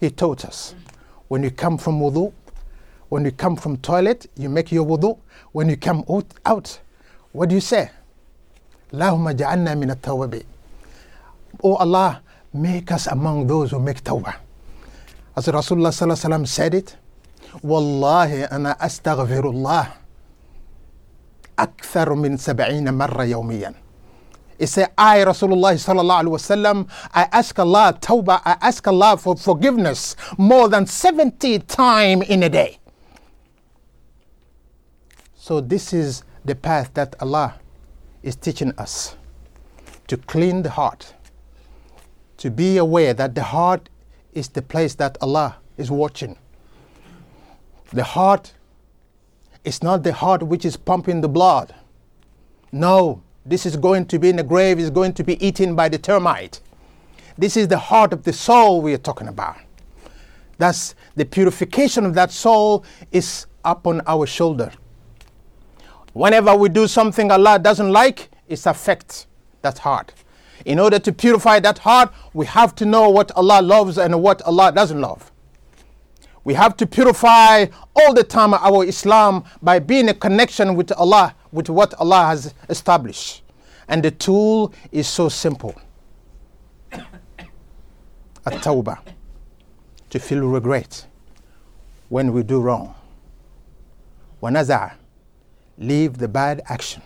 he 0.00 0.10
taught 0.10 0.44
us 0.46 0.74
when 1.28 1.42
you 1.42 1.50
come 1.50 1.76
from 1.76 2.00
wudu, 2.00 2.32
when 3.08 3.24
you 3.24 3.32
come 3.32 3.56
from 3.56 3.76
toilet, 3.78 4.26
you 4.36 4.48
make 4.48 4.70
your 4.70 4.86
wudu. 4.86 5.18
When 5.52 5.68
you 5.68 5.76
come 5.76 6.04
out, 6.10 6.26
out 6.44 6.78
what 7.31 7.49
do 7.49 7.55
you 7.55 7.61
say? 7.61 7.89
Allahumma 8.91 9.33
ja'anna 9.33 9.77
min 9.77 9.91
at 9.91 10.05
Oh 11.63 11.75
Allah, 11.75 12.21
make 12.53 12.91
us 12.91 13.07
among 13.07 13.47
those 13.47 13.71
who 13.71 13.79
make 13.79 14.03
tawbah. 14.03 14.35
As 15.35 15.47
Rasulullah 15.47 15.95
sallallahu 15.95 16.47
said 16.47 16.73
it, 16.73 16.95
Wallahi 17.61 18.45
ana 18.51 18.75
astaghfirullah 18.79 19.91
akthar 21.57 22.17
min 22.17 22.37
sab'ina 22.37 22.91
marra 22.95 23.27
yawmiyan. 23.27 23.75
It 24.57 24.67
said, 24.67 24.91
I, 24.97 25.19
Rasulullah 25.25 25.73
sallallahu 25.73 26.21
alaihi 26.21 26.37
wasallam, 26.37 26.89
I 27.13 27.27
ask 27.31 27.57
Allah 27.59 27.97
tawbah, 27.99 28.41
I 28.45 28.57
ask 28.61 28.85
Allah 28.87 29.17
for 29.17 29.35
forgiveness 29.35 30.15
more 30.37 30.69
than 30.69 30.85
70 30.85 31.59
times 31.59 32.29
in 32.29 32.43
a 32.43 32.49
day. 32.49 32.77
So 35.35 35.59
this 35.59 35.93
is 35.93 36.23
the 36.43 36.55
path 36.55 36.93
that 36.93 37.15
Allah 37.19 37.55
is 38.23 38.35
teaching 38.35 38.73
us 38.77 39.15
to 40.07 40.17
clean 40.17 40.63
the 40.63 40.71
heart, 40.71 41.13
to 42.37 42.49
be 42.49 42.77
aware 42.77 43.13
that 43.13 43.35
the 43.35 43.43
heart 43.43 43.89
is 44.33 44.49
the 44.49 44.61
place 44.61 44.95
that 44.95 45.17
Allah 45.21 45.57
is 45.77 45.91
watching. 45.91 46.37
The 47.93 48.03
heart 48.03 48.53
is 49.63 49.83
not 49.83 50.03
the 50.03 50.13
heart 50.13 50.43
which 50.43 50.65
is 50.65 50.77
pumping 50.77 51.21
the 51.21 51.29
blood. 51.29 51.75
No, 52.71 53.21
this 53.45 53.65
is 53.65 53.75
going 53.75 54.05
to 54.07 54.19
be 54.19 54.29
in 54.29 54.35
the 54.35 54.43
grave, 54.43 54.79
is 54.79 54.89
going 54.89 55.13
to 55.13 55.23
be 55.23 55.45
eaten 55.45 55.75
by 55.75 55.89
the 55.89 55.97
termite. 55.97 56.61
This 57.37 57.57
is 57.57 57.67
the 57.67 57.77
heart 57.77 58.13
of 58.13 58.23
the 58.23 58.33
soul 58.33 58.81
we 58.81 58.93
are 58.93 58.97
talking 58.99 59.27
about. 59.27 59.57
Thus, 60.57 60.95
the 61.15 61.25
purification 61.25 62.05
of 62.05 62.13
that 62.13 62.31
soul 62.31 62.85
is 63.11 63.47
upon 63.65 64.01
our 64.07 64.25
shoulder. 64.25 64.71
Whenever 66.13 66.55
we 66.55 66.69
do 66.69 66.87
something 66.87 67.31
Allah 67.31 67.57
doesn't 67.59 67.91
like, 67.91 68.29
it 68.47 68.65
affects 68.65 69.27
that 69.61 69.77
heart. 69.79 70.13
In 70.65 70.77
order 70.79 70.99
to 70.99 71.11
purify 71.11 71.59
that 71.61 71.79
heart, 71.79 72.11
we 72.33 72.45
have 72.45 72.75
to 72.75 72.85
know 72.85 73.09
what 73.09 73.31
Allah 73.31 73.61
loves 73.61 73.97
and 73.97 74.21
what 74.21 74.41
Allah 74.43 74.71
doesn't 74.71 74.99
love. 74.99 75.31
We 76.43 76.53
have 76.55 76.75
to 76.77 76.87
purify 76.87 77.67
all 77.95 78.13
the 78.13 78.23
time 78.23 78.53
our 78.53 78.83
Islam 78.83 79.43
by 79.61 79.79
being 79.79 80.09
a 80.09 80.13
connection 80.13 80.75
with 80.75 80.91
Allah 80.93 81.35
with 81.51 81.69
what 81.69 81.93
Allah 81.95 82.25
has 82.27 82.53
established. 82.69 83.43
And 83.87 84.03
the 84.03 84.11
tool 84.11 84.73
is 84.91 85.07
so 85.07 85.29
simple. 85.29 85.75
At 86.91 87.03
tawbah, 88.63 88.99
to 90.09 90.19
feel 90.19 90.47
regret 90.47 91.05
when 92.09 92.33
we 92.33 92.41
do 92.43 92.59
wrong. 92.59 92.95
Wanaza, 94.41 94.93
leave 95.81 96.17
the 96.17 96.27
bad 96.29 96.61
action. 96.69 97.01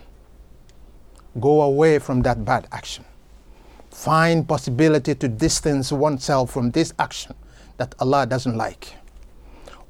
Go 1.39 1.63
away 1.63 1.97
from 1.99 2.21
that 2.21 2.45
bad 2.45 2.67
action. 2.71 3.05
find 3.95 4.45
possibility 4.45 5.15
to 5.15 5.27
distance 5.29 5.89
oneself 5.89 6.51
from 6.51 6.69
this 6.71 6.93
action 6.99 7.33
that 7.77 7.95
Allah 7.99 8.25
doesn't 8.25 8.57
like. 8.57 8.93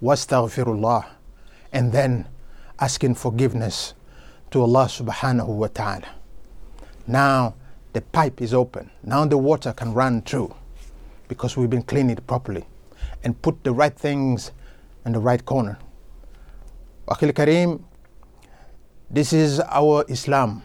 Wastaghfirullah. 0.02 1.06
And 1.74 1.92
then 1.92 2.28
asking 2.80 3.16
forgiveness 3.16 3.96
to 4.52 4.62
Allah 4.62 4.86
subhanahu 4.86 5.48
wa 5.48 5.68
ta'ala. 5.74 6.08
Now 7.08 7.56
the 7.94 8.02
pipe 8.02 8.42
is 8.42 8.54
open. 8.54 8.92
Now 9.04 9.26
the 9.26 9.40
water 9.40 9.74
can 9.74 9.94
run 9.94 10.22
through 10.22 10.54
because 11.28 11.58
we've 11.58 11.70
been 11.70 11.82
cleaning 11.84 12.18
it 12.18 12.28
properly 12.28 12.66
and 13.24 13.42
put 13.42 13.64
the 13.64 13.72
right 13.74 13.98
things 13.98 14.52
in 15.04 15.14
the 15.14 15.20
right 15.20 15.44
corner. 15.44 15.80
Akhil 17.08 17.34
Kareem, 17.34 17.82
this 19.10 19.34
is 19.34 19.60
our 19.60 20.06
Islam. 20.08 20.64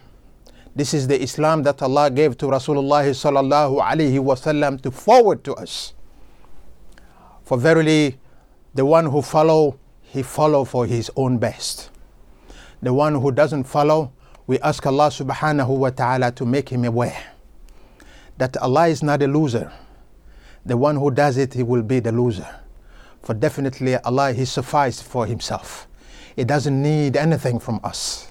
This 0.74 0.94
is 0.94 1.08
the 1.08 1.20
Islam 1.20 1.62
that 1.64 1.82
Allah 1.82 2.10
gave 2.10 2.38
to 2.38 2.46
Rasulullah 2.46 3.04
sallallahu 3.04 3.76
wasallam 4.22 4.80
to 4.82 4.90
forward 4.90 5.44
to 5.44 5.54
us. 5.54 5.94
For 7.42 7.58
verily, 7.58 8.18
the 8.74 8.86
one 8.86 9.06
who 9.06 9.22
follow, 9.22 9.78
he 10.02 10.22
follow 10.22 10.64
for 10.64 10.86
his 10.86 11.10
own 11.16 11.38
best. 11.38 11.90
The 12.82 12.94
one 12.94 13.14
who 13.14 13.32
doesn't 13.32 13.64
follow, 13.64 14.12
we 14.46 14.58
ask 14.60 14.86
Allah 14.86 15.08
subhanahu 15.08 15.68
wa 15.68 15.90
ta'ala 15.90 16.32
to 16.32 16.46
make 16.46 16.68
him 16.68 16.84
aware 16.84 17.18
that 18.38 18.56
Allah 18.56 18.88
is 18.88 19.02
not 19.02 19.22
a 19.22 19.26
loser. 19.26 19.70
The 20.64 20.76
one 20.76 20.96
who 20.96 21.10
does 21.10 21.36
it, 21.36 21.54
he 21.54 21.62
will 21.62 21.82
be 21.82 22.00
the 22.00 22.12
loser. 22.12 22.48
For 23.22 23.34
definitely 23.34 23.96
Allah, 23.96 24.32
He 24.32 24.44
sufficed 24.44 25.04
for 25.04 25.26
Himself. 25.26 25.86
He 26.36 26.44
doesn't 26.44 26.80
need 26.80 27.16
anything 27.16 27.58
from 27.58 27.80
us. 27.84 28.29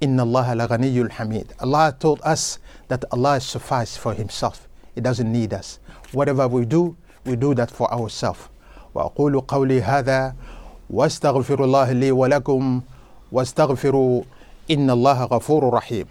Inna 0.00 0.22
Allah 0.22 0.54
la 0.56 0.66
hamid. 0.66 1.52
Allah 1.60 1.94
told 1.98 2.20
us 2.24 2.58
that 2.88 3.04
Allah 3.12 3.36
is 3.36 3.44
sufficed 3.44 3.98
for 3.98 4.14
Himself. 4.14 4.66
He 4.94 5.00
doesn't 5.00 5.30
need 5.30 5.52
us. 5.54 5.78
Whatever 6.12 6.48
we 6.48 6.64
do, 6.64 6.96
we 7.24 7.36
do 7.36 7.54
that 7.54 7.70
for 7.70 7.92
ourselves. 7.92 8.48
وأقول 8.94 9.40
قولي 9.40 9.82
هذا 9.82 10.34
واستغفر 10.90 11.64
الله 11.64 11.92
لي 11.92 12.12
ولكم 12.12 12.80
واستغفروا 13.32 14.22
إن 14.70 14.90
الله 14.90 15.24
غفور 15.24 15.72
رحيم 15.74 16.06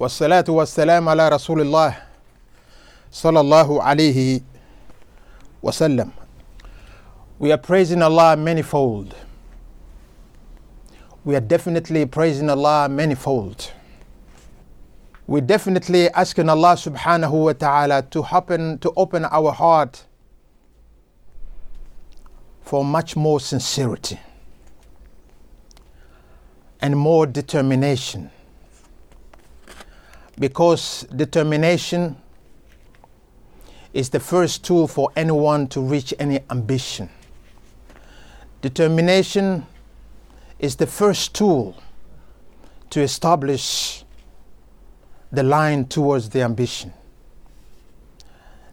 والصلاة 0.00 0.44
والسلام 0.48 1.08
على 1.08 1.28
رسول 1.28 1.60
الله 1.60 1.96
صلى 3.12 3.40
الله 3.40 3.82
عليه 3.82 4.40
وسلم 5.62 6.10
we 7.38 7.52
are 7.52 7.58
praising 7.58 8.00
Allah 8.00 8.34
manifold. 8.36 9.14
We 11.23 11.35
are 11.35 11.39
definitely 11.41 12.07
praising 12.07 12.49
Allah 12.49 12.89
manifold. 12.89 13.71
We're 15.27 15.41
definitely 15.41 16.09
asking 16.09 16.49
Allah 16.49 16.73
subhanahu 16.73 17.43
wa 17.43 17.53
ta'ala 17.53 18.01
to 18.09 18.23
happen 18.23 18.79
to 18.79 18.91
open 18.97 19.25
our 19.25 19.51
heart 19.51 20.03
for 22.63 22.83
much 22.83 23.15
more 23.15 23.39
sincerity 23.39 24.19
and 26.81 26.97
more 26.97 27.27
determination. 27.27 28.31
Because 30.39 31.03
determination 31.15 32.17
is 33.93 34.09
the 34.09 34.19
first 34.19 34.65
tool 34.65 34.87
for 34.87 35.11
anyone 35.15 35.67
to 35.67 35.81
reach 35.81 36.15
any 36.17 36.39
ambition. 36.49 37.11
Determination 38.63 39.67
is 40.61 40.77
the 40.77 40.87
first 40.87 41.33
tool 41.33 41.75
to 42.91 43.01
establish 43.01 44.05
the 45.31 45.43
line 45.43 45.85
towards 45.85 46.29
the 46.29 46.41
ambition. 46.41 46.93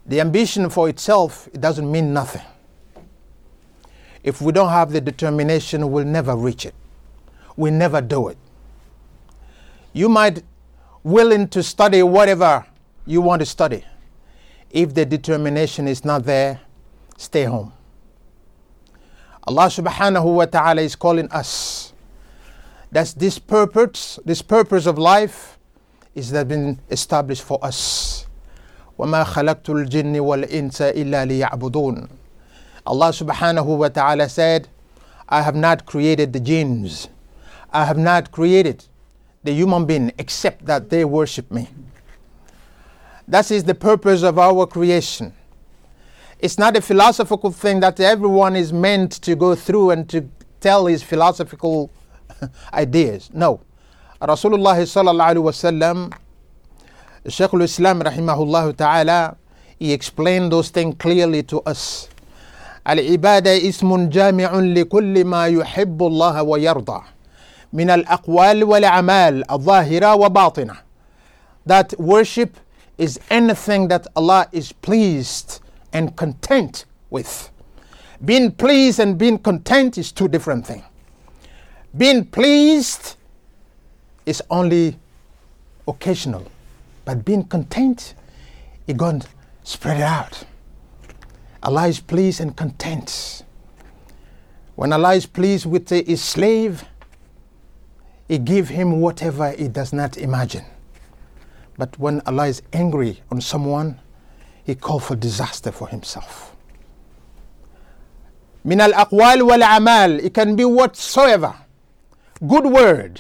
The 0.07 0.21
ambition 0.21 0.71
for 0.71 0.89
itself 0.89 1.49
it 1.53 1.61
doesn't 1.61 1.91
mean 1.91 2.13
nothing. 2.13 2.43
If 4.23 4.41
we 4.41 4.53
don't 4.53 4.69
have 4.69 4.93
the 4.93 5.01
determination, 5.01 5.91
we'll 5.91 6.05
never 6.05 6.37
reach 6.37 6.67
it. 6.67 6.75
We'll 7.57 7.73
never 7.73 8.01
do 8.01 8.29
it. 8.29 8.39
You 9.93 10.09
might 10.09 10.45
willing 11.03 11.49
to 11.49 11.63
study 11.63 12.03
whatever 12.03 12.67
you 13.07 13.23
want 13.23 13.41
to 13.41 13.47
study 13.47 13.85
if 14.71 14.93
the 14.95 15.07
determination 15.07 15.89
is 15.89 16.05
not 16.05 16.25
there, 16.25 16.61
stay 17.17 17.45
home. 17.45 17.73
Allah 19.48 19.68
subhanahu 19.68 20.36
wa 20.36 20.46
ta'ala 20.46 20.82
is 20.82 20.96
calling 20.96 21.30
us. 21.32 21.94
That's 22.92 23.14
this 23.14 23.40
purpose, 23.40 24.20
this 24.24 24.42
purpose 24.42 24.86
of 24.86 24.98
life 24.98 25.58
is 26.16 26.32
that 26.32 26.48
been 26.48 26.80
established 26.90 27.44
for 27.44 27.60
us. 27.64 28.26
وما 28.98 29.24
خلقت 29.24 29.70
الجن 29.70 30.20
والإنس 30.20 30.82
إلا 30.82 31.26
ليعبدون. 31.26 32.08
Allah 32.86 33.10
subhanahu 33.10 33.78
wa 33.78 33.90
ta'ala 33.90 34.30
said, 34.30 34.68
I 35.28 35.42
have 35.42 35.56
not 35.56 35.86
created 35.86 36.34
the 36.34 36.40
jinns. 36.40 37.10
I 37.72 37.86
have 37.86 37.98
not 37.98 38.32
created 38.32 38.86
the 39.44 39.52
human 39.52 39.86
being 39.86 40.12
except 40.18 40.66
that 40.66 40.90
they 40.90 41.04
worship 41.04 41.50
me. 41.52 41.70
That 43.28 43.50
is 43.52 43.64
the 43.64 43.74
purpose 43.76 44.22
of 44.22 44.38
our 44.38 44.68
creation. 44.68 45.34
It's 46.40 46.58
not 46.58 46.76
a 46.76 46.82
philosophical 46.82 47.52
thing 47.52 47.80
that 47.80 48.00
everyone 48.00 48.56
is 48.56 48.74
meant 48.74 49.14
to 49.22 49.36
go 49.36 49.56
through 49.56 49.92
and 49.92 50.10
to 50.10 50.28
tell 50.60 50.86
his 50.88 51.02
philosophical 51.02 51.90
ideas. 52.74 53.30
No. 53.34 53.62
Rasulullah 54.22 54.76
sallallahu 54.76 55.36
alaihi 55.36 55.44
wasallam, 55.44 56.14
Shaykh 57.28 57.54
al-Islam 57.54 58.02
rahimahullah 58.02 58.76
ta'ala, 58.76 59.38
he 59.80 59.94
explained 59.94 60.52
those 60.52 60.70
things 60.70 60.96
clearly 61.00 61.44
to 61.44 61.62
us. 61.62 62.10
العبادة 62.88 63.70
اسم 63.70 64.10
جامع 64.10 64.52
لكل 64.52 65.26
ما 65.26 65.48
يحب 65.48 66.04
الله 66.04 66.44
ويرضى 66.44 67.02
من 67.74 67.90
الأقوال 67.90 68.64
والأعمال 68.64 69.52
الظاهرة 69.52 70.16
وباطنة. 70.16 70.78
That 71.66 71.98
worship 71.98 72.58
is 72.98 73.20
anything 73.30 73.88
that 73.88 74.08
Allah 74.16 74.48
is 74.52 74.74
pleased 74.74 75.62
and 75.93 76.17
content 76.17 76.85
with. 77.11 77.51
Being 78.25 78.53
pleased 78.53 78.99
and 78.99 79.17
being 79.17 79.39
content 79.39 79.99
is 79.99 80.13
two 80.13 80.29
different 80.29 80.67
things. 80.67 80.85
Being 81.97 82.25
pleased 82.27 83.17
is 84.27 84.43
only 84.51 84.99
occasional, 85.87 86.45
but 87.05 87.25
being 87.25 87.45
content, 87.45 88.15
going 88.97 89.21
to 89.21 89.29
spread 89.63 89.99
it 89.99 90.03
out. 90.03 90.45
Allah 91.63 91.89
is 91.89 92.01
pleased 92.01 92.41
and 92.41 92.57
content. 92.57 93.43
When 94.77 94.93
Allah 94.93 95.15
is 95.15 95.27
pleased 95.27 95.67
with 95.67 95.89
his 95.89 96.23
slave, 96.23 96.85
He 98.29 98.37
give 98.39 98.69
him 98.69 99.01
whatever 99.01 99.51
he 99.53 99.69
does 99.69 99.93
not 99.93 100.19
imagine. 100.19 100.65
But 101.79 101.99
when 101.99 102.21
Allah 102.27 102.49
is 102.49 102.63
angry 102.75 103.23
on 103.31 103.41
someone, 103.41 103.99
He 104.69 104.75
called 104.75 105.03
for 105.03 105.17
disaster 105.17 105.73
for 105.73 105.89
himself. 105.89 106.55
Min 108.65 108.83
al 108.83 108.93
aqwal 108.93 109.47
wal 109.47 109.63
amal, 109.63 110.21
it 110.21 110.35
can 110.35 110.57
be 110.57 110.65
whatsoever. 110.67 111.55
Good 112.47 112.67
word. 112.67 113.19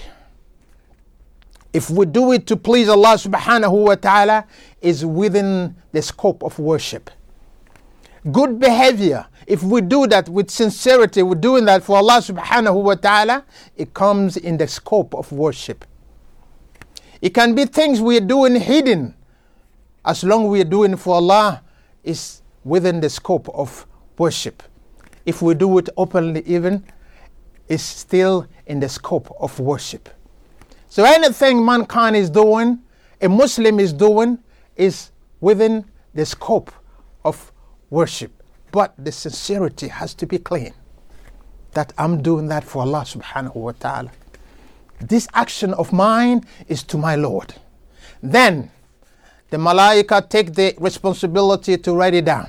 If 1.72 1.88
we 1.88 2.04
do 2.04 2.32
it 2.32 2.46
to 2.48 2.56
please 2.58 2.90
Allah 2.90 3.14
subhanahu 3.14 3.86
wa 3.86 3.94
ta'ala, 3.94 4.44
is 4.82 5.06
within 5.06 5.74
the 5.92 6.02
scope 6.02 6.42
of 6.42 6.58
worship. 6.58 7.10
Good 8.30 8.60
behavior, 8.60 9.24
if 9.46 9.62
we 9.62 9.80
do 9.80 10.06
that 10.08 10.28
with 10.28 10.50
sincerity, 10.50 11.22
we're 11.22 11.34
doing 11.36 11.64
that 11.64 11.82
for 11.82 11.96
Allah 11.96 12.18
subhanahu 12.20 12.82
wa 12.82 12.94
ta'ala, 12.94 13.46
it 13.74 13.94
comes 13.94 14.36
in 14.36 14.58
the 14.58 14.68
scope 14.68 15.14
of 15.14 15.32
worship. 15.32 15.86
It 17.22 17.30
can 17.32 17.54
be 17.54 17.64
things 17.64 18.02
we 18.02 18.18
are 18.18 18.28
doing 18.36 18.54
hidden. 18.56 19.14
As 20.08 20.24
long 20.24 20.48
we 20.48 20.62
are 20.62 20.64
doing 20.64 20.96
for 20.96 21.16
Allah 21.16 21.62
is 22.02 22.40
within 22.64 22.98
the 22.98 23.10
scope 23.10 23.46
of 23.50 23.86
worship. 24.16 24.62
If 25.26 25.42
we 25.42 25.52
do 25.52 25.76
it 25.76 25.90
openly 25.98 26.42
even, 26.46 26.82
it's 27.68 27.82
still 27.82 28.46
in 28.66 28.80
the 28.80 28.88
scope 28.88 29.30
of 29.38 29.60
worship. 29.60 30.08
So 30.88 31.04
anything 31.04 31.62
mankind 31.62 32.16
is 32.16 32.30
doing, 32.30 32.78
a 33.20 33.28
Muslim 33.28 33.78
is 33.78 33.92
doing, 33.92 34.38
is 34.76 35.10
within 35.42 35.84
the 36.14 36.24
scope 36.24 36.72
of 37.22 37.52
worship. 37.90 38.32
But 38.72 38.94
the 38.96 39.12
sincerity 39.12 39.88
has 39.88 40.14
to 40.14 40.26
be 40.26 40.38
clean. 40.38 40.72
That 41.72 41.92
I'm 41.98 42.22
doing 42.22 42.48
that 42.48 42.64
for 42.64 42.80
Allah 42.80 43.04
subhanahu 43.06 43.56
wa 43.56 43.72
ta'ala. 43.78 44.10
This 45.02 45.28
action 45.34 45.74
of 45.74 45.92
mine 45.92 46.46
is 46.66 46.82
to 46.84 46.96
my 46.96 47.14
Lord. 47.14 47.56
Then 48.22 48.70
the 49.50 49.56
malaika 49.56 50.28
take 50.28 50.54
the 50.54 50.74
responsibility 50.78 51.76
to 51.78 51.92
write 51.94 52.14
it 52.14 52.24
down. 52.24 52.48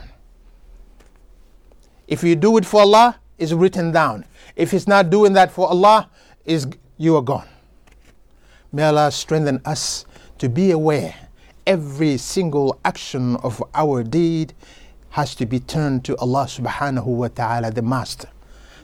If 2.07 2.23
you 2.23 2.35
do 2.35 2.57
it 2.57 2.65
for 2.65 2.81
Allah, 2.81 3.19
it's 3.37 3.53
written 3.53 3.91
down. 3.91 4.25
If 4.55 4.73
it's 4.73 4.87
not 4.87 5.09
doing 5.09 5.33
that 5.33 5.51
for 5.51 5.67
Allah, 5.69 6.09
is 6.45 6.67
you 6.97 7.15
are 7.15 7.21
gone. 7.21 7.47
May 8.71 8.83
Allah 8.83 9.11
strengthen 9.11 9.61
us 9.65 10.05
to 10.39 10.49
be 10.49 10.71
aware 10.71 11.15
every 11.65 12.17
single 12.17 12.79
action 12.83 13.35
of 13.37 13.63
our 13.73 14.03
deed 14.03 14.53
has 15.11 15.35
to 15.35 15.45
be 15.45 15.59
turned 15.59 16.03
to 16.05 16.17
Allah 16.17 16.45
subhanahu 16.45 17.05
wa 17.05 17.27
ta'ala, 17.27 17.71
the 17.71 17.81
Master, 17.81 18.29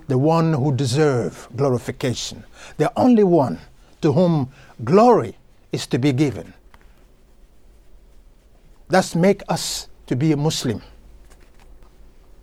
the 0.08 0.18
one 0.18 0.54
who 0.54 0.74
deserves 0.74 1.48
glorification, 1.56 2.44
the 2.78 2.92
only 2.96 3.24
one 3.24 3.60
to 4.02 4.14
whom 4.14 4.52
glory 4.84 5.38
is 5.72 5.88
to 5.88 5.98
be 6.00 6.12
given. 6.14 6.54
Thus 8.88 9.16
make 9.16 9.42
us 9.50 9.90
to 10.08 10.16
be 10.16 10.32
a 10.32 10.38
Muslim. 10.38 10.82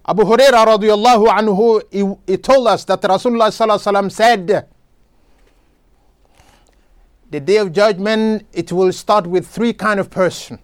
Abu 0.07 0.25
Huraira 0.25 0.67
radiallahu 0.67 1.27
anhu, 1.29 1.83
he, 1.91 2.33
he 2.33 2.37
told 2.37 2.67
us 2.67 2.85
that 2.85 3.01
Rasulullah 3.03 3.49
sallallahu 3.49 4.11
said, 4.11 4.67
the 7.31 7.41
day 7.41 7.57
of 7.59 7.73
judgment, 7.73 8.47
it 8.53 8.73
will 8.73 8.93
start 8.93 9.27
with 9.27 9.47
three 9.47 9.73
kind 9.73 10.01
of 10.01 10.11
person. 10.11 10.59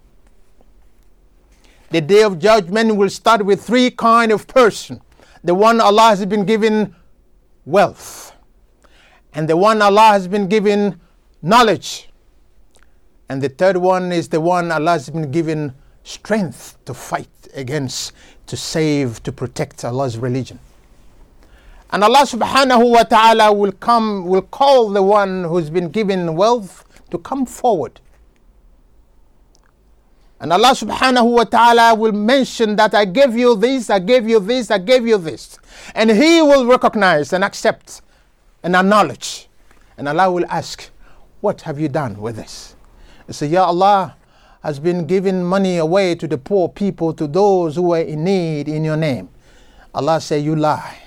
The 1.89 2.01
day 2.01 2.21
of 2.21 2.37
judgment 2.37 2.95
will 2.95 3.09
start 3.09 3.43
with 3.43 3.63
three 3.63 3.89
kind 3.89 4.31
of 4.31 4.45
person. 4.45 5.01
The 5.43 5.55
one 5.55 5.81
Allah 5.81 6.09
has 6.09 6.25
been 6.25 6.45
given 6.45 6.95
wealth. 7.65 8.33
And 9.33 9.49
the 9.49 9.57
one 9.57 9.81
Allah 9.81 10.09
has 10.11 10.27
been 10.27 10.47
given 10.47 10.99
knowledge. 11.41 12.08
And 13.29 13.41
the 13.41 13.49
third 13.49 13.77
one 13.77 14.11
is 14.11 14.27
the 14.27 14.41
one 14.41 14.71
Allah 14.71 14.91
has 14.91 15.09
been 15.09 15.29
given 15.31 15.73
strength 16.03 16.77
to 16.85 16.93
fight 16.95 17.29
against, 17.53 18.11
to 18.47 18.57
save, 18.57 19.21
to 19.23 19.31
protect 19.31 19.85
Allah's 19.85 20.17
religion. 20.17 20.59
And 21.91 22.03
Allah 22.03 22.25
subhanahu 22.25 22.91
wa 22.91 23.03
ta'ala 23.03 23.53
will 23.53 23.71
come, 23.71 24.25
will 24.25 24.41
call 24.41 24.89
the 24.89 25.01
one 25.03 25.43
who's 25.43 25.69
been 25.69 25.89
given 25.89 26.35
wealth 26.35 26.85
to 27.11 27.17
come 27.19 27.45
forward. 27.45 27.99
And 30.39 30.53
Allah 30.53 30.71
subhanahu 30.71 31.31
wa 31.31 31.43
ta'ala 31.43 31.95
will 31.95 32.13
mention 32.13 32.75
that 32.77 32.95
I 32.95 33.05
gave 33.05 33.35
you 33.35 33.55
this, 33.55 33.89
I 33.89 33.99
gave 33.99 34.27
you 34.27 34.39
this, 34.39 34.71
I 34.71 34.77
gave 34.77 35.05
you 35.05 35.17
this. 35.17 35.59
And 35.93 36.09
He 36.09 36.41
will 36.41 36.65
recognize 36.65 37.33
and 37.33 37.43
accept 37.43 38.01
and 38.63 38.75
acknowledge. 38.75 39.49
And 39.97 40.07
Allah 40.07 40.31
will 40.31 40.45
ask, 40.47 40.89
What 41.41 41.61
have 41.61 41.79
you 41.79 41.89
done 41.89 42.21
with 42.21 42.37
this? 42.37 42.75
Say, 43.31 43.47
Ya 43.47 43.65
Allah 43.65 44.15
has 44.61 44.79
been 44.79 45.05
giving 45.05 45.43
money 45.43 45.77
away 45.77 46.15
to 46.15 46.27
the 46.27 46.37
poor 46.37 46.67
people, 46.69 47.13
to 47.13 47.27
those 47.27 47.75
who 47.75 47.93
are 47.93 48.01
in 48.01 48.23
need 48.23 48.67
in 48.67 48.83
your 48.83 48.97
name. 48.97 49.29
Allah 49.93 50.19
say, 50.21 50.39
You 50.39 50.55
lie. 50.55 50.97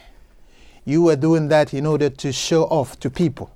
You 0.84 1.02
were 1.02 1.16
doing 1.16 1.48
that 1.48 1.72
in 1.74 1.86
order 1.86 2.10
to 2.10 2.32
show 2.32 2.64
off 2.64 2.98
to 3.00 3.10
people 3.10 3.50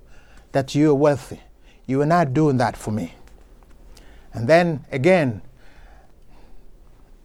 that 0.52 0.74
you 0.74 0.90
are 0.90 0.94
wealthy. 0.94 1.40
You 1.86 2.00
are 2.02 2.06
not 2.06 2.32
doing 2.34 2.56
that 2.58 2.76
for 2.76 2.90
me. 2.92 3.14
And 4.32 4.48
then 4.48 4.84
again, 4.92 5.42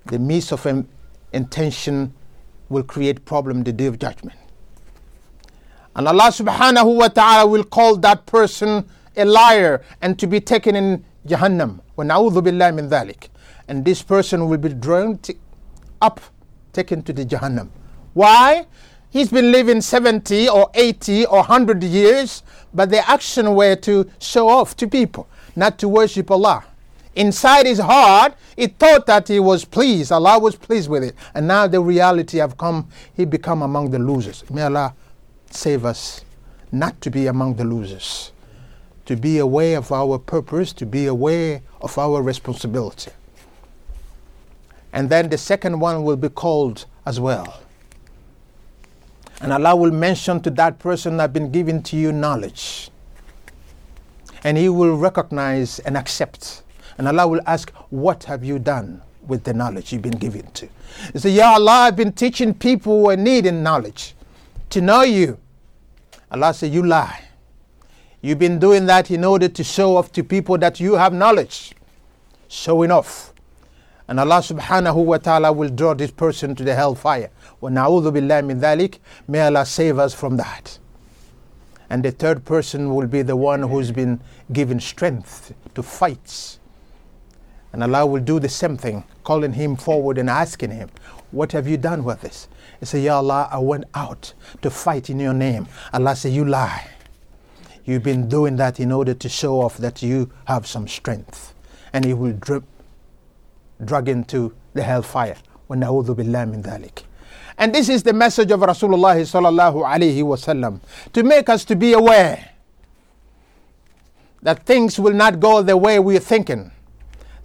the 0.05 0.17
miss 0.17 0.51
of 0.51 0.65
intention 1.33 2.13
will 2.69 2.83
create 2.83 3.25
problem 3.25 3.63
the 3.63 3.73
day 3.73 3.85
of 3.85 3.99
judgment. 3.99 4.37
And 5.95 6.07
Allah 6.07 6.31
subhanahu 6.31 6.95
wa 6.95 7.09
ta'ala 7.09 7.47
will 7.47 7.65
call 7.65 7.97
that 7.97 8.25
person 8.25 8.87
a 9.17 9.25
liar 9.25 9.83
and 10.01 10.17
to 10.19 10.25
be 10.25 10.39
taken 10.39 10.75
in 10.75 11.03
Jahannam. 11.27 11.79
billah 11.97 12.71
min 12.71 12.89
dhalik. 12.89 13.29
And 13.67 13.85
this 13.85 14.01
person 14.01 14.49
will 14.49 14.57
be 14.57 14.69
drawn 14.69 15.17
t- 15.17 15.35
up, 16.01 16.19
taken 16.73 17.03
to 17.03 17.13
the 17.13 17.25
Jahannam. 17.25 17.69
Why? 18.13 18.65
He's 19.09 19.29
been 19.29 19.51
living 19.51 19.81
70 19.81 20.49
or 20.49 20.69
80 20.73 21.25
or 21.25 21.39
100 21.39 21.83
years, 21.83 22.43
but 22.73 22.89
the 22.89 23.07
action 23.09 23.55
were 23.55 23.75
to 23.77 24.09
show 24.19 24.47
off 24.47 24.75
to 24.77 24.87
people, 24.87 25.27
not 25.55 25.77
to 25.79 25.89
worship 25.89 26.31
Allah. 26.31 26.63
Inside 27.13 27.65
his 27.65 27.79
heart, 27.79 28.35
he 28.55 28.67
thought 28.67 29.05
that 29.07 29.27
he 29.27 29.39
was 29.39 29.65
pleased. 29.65 30.13
Allah 30.13 30.39
was 30.39 30.55
pleased 30.55 30.89
with 30.89 31.03
it. 31.03 31.15
And 31.33 31.45
now 31.45 31.67
the 31.67 31.81
reality 31.81 32.37
have 32.37 32.57
come, 32.57 32.87
he 33.13 33.25
become 33.25 33.61
among 33.61 33.91
the 33.91 33.99
losers. 33.99 34.49
May 34.49 34.61
Allah 34.61 34.93
save 35.49 35.83
us 35.83 36.23
not 36.71 37.01
to 37.01 37.11
be 37.11 37.27
among 37.27 37.55
the 37.55 37.65
losers 37.65 38.30
to 39.11 39.21
be 39.21 39.37
aware 39.37 39.77
of 39.77 39.91
our 39.91 40.17
purpose, 40.17 40.73
to 40.73 40.85
be 40.85 41.05
aware 41.05 41.61
of 41.81 41.97
our 41.97 42.21
responsibility. 42.21 43.11
And 44.93 45.09
then 45.09 45.29
the 45.29 45.37
second 45.37 45.79
one 45.79 46.03
will 46.03 46.17
be 46.17 46.29
called 46.29 46.85
as 47.05 47.19
well 47.19 47.61
and 49.41 49.51
Allah 49.51 49.75
will 49.75 49.91
mention 49.91 50.39
to 50.41 50.51
that 50.51 50.77
person, 50.77 51.19
I've 51.19 51.33
been 51.33 51.51
given 51.51 51.81
to 51.83 51.97
you 51.97 52.11
knowledge. 52.11 52.91
And 54.43 54.55
he 54.57 54.69
will 54.69 54.95
recognize 54.95 55.79
and 55.79 55.97
accept. 55.97 56.61
And 56.97 57.07
Allah 57.07 57.27
will 57.27 57.41
ask, 57.47 57.71
What 57.89 58.23
have 58.25 58.43
you 58.43 58.59
done 58.59 59.01
with 59.27 59.43
the 59.43 59.53
knowledge 59.53 59.91
you've 59.91 60.03
been 60.03 60.17
given 60.19 60.49
to? 60.51 60.69
He 61.13 61.19
say, 61.19 61.31
Ya 61.31 61.53
Allah, 61.53 61.71
I've 61.87 61.95
been 61.95 62.11
teaching 62.13 62.53
people 62.53 63.01
who 63.01 63.09
are 63.09 63.17
needing 63.17 63.63
knowledge 63.63 64.13
to 64.69 64.81
know 64.81 65.01
you. 65.01 65.39
Allah 66.31 66.53
said, 66.53 66.71
You 66.71 66.85
lie. 66.85 67.23
You've 68.20 68.38
been 68.38 68.58
doing 68.58 68.86
that 68.86 69.10
in 69.10 69.24
order 69.24 69.48
to 69.48 69.64
show 69.64 69.96
off 69.96 70.10
to 70.12 70.24
people 70.24 70.58
that 70.58 70.80
you 70.80 70.94
have 70.94 71.12
knowledge. 71.12 71.74
Showing 72.48 72.90
off. 72.90 73.32
And 74.08 74.20
Allah 74.20 74.38
subhanahu 74.38 75.04
wa 75.04 75.18
ta'ala 75.18 75.52
will 75.52 75.68
draw 75.68 75.94
this 75.94 76.10
person 76.10 76.54
to 76.54 76.64
the 76.64 76.74
hellfire. 76.74 77.30
وَنَعُوذُ 77.60 78.12
بِاللَّهِ 78.12 78.42
مِنْ 78.44 78.60
ذَلِكَ 78.60 78.98
May 79.26 79.40
Allah 79.40 79.66
save 79.66 79.98
us 79.98 80.14
from 80.14 80.36
that. 80.36 80.78
And 81.90 82.04
the 82.04 82.10
third 82.10 82.44
person 82.44 82.94
will 82.94 83.06
be 83.06 83.22
the 83.22 83.36
one 83.36 83.62
who's 83.62 83.92
been 83.92 84.20
given 84.52 84.80
strength 84.80 85.54
to 85.74 85.82
fight. 85.82 86.58
And 87.72 87.82
Allah 87.82 88.06
will 88.06 88.22
do 88.22 88.40
the 88.40 88.48
same 88.48 88.76
thing, 88.76 89.04
calling 89.22 89.52
him 89.52 89.76
forward 89.76 90.18
and 90.18 90.30
asking 90.30 90.70
him, 90.70 90.88
What 91.30 91.52
have 91.52 91.68
you 91.68 91.76
done 91.76 92.04
with 92.04 92.22
this? 92.22 92.48
He 92.80 92.86
said, 92.86 93.02
Ya 93.02 93.16
Allah, 93.16 93.48
I 93.50 93.58
went 93.58 93.84
out 93.94 94.32
to 94.62 94.70
fight 94.70 95.10
in 95.10 95.20
your 95.20 95.34
name. 95.34 95.66
Allah 95.92 96.16
said, 96.16 96.32
You 96.32 96.44
lie. 96.44 96.88
You've 97.85 98.03
been 98.03 98.29
doing 98.29 98.55
that 98.57 98.79
in 98.79 98.91
order 98.91 99.13
to 99.13 99.29
show 99.29 99.61
off 99.61 99.77
that 99.77 100.01
you 100.01 100.29
have 100.45 100.67
some 100.67 100.87
strength. 100.87 101.53
And 101.93 102.05
it 102.05 102.13
will 102.13 102.33
drip, 102.33 102.63
drag 103.83 104.07
into 104.07 104.53
the 104.73 104.83
hellfire. 104.83 105.35
And 105.69 107.73
this 107.73 107.89
is 107.89 108.03
the 108.03 108.13
message 108.13 108.51
of 108.51 108.59
Rasulullah 108.59 109.15
sallallahu 109.15 109.85
alayhi 109.85 110.23
wasallam 110.23 110.81
to 111.13 111.23
make 111.23 111.49
us 111.49 111.63
to 111.65 111.75
be 111.75 111.93
aware 111.93 112.49
that 114.41 114.65
things 114.65 114.99
will 114.99 115.13
not 115.13 115.39
go 115.39 115.61
the 115.61 115.77
way 115.77 115.99
we're 115.99 116.19
thinking. 116.19 116.71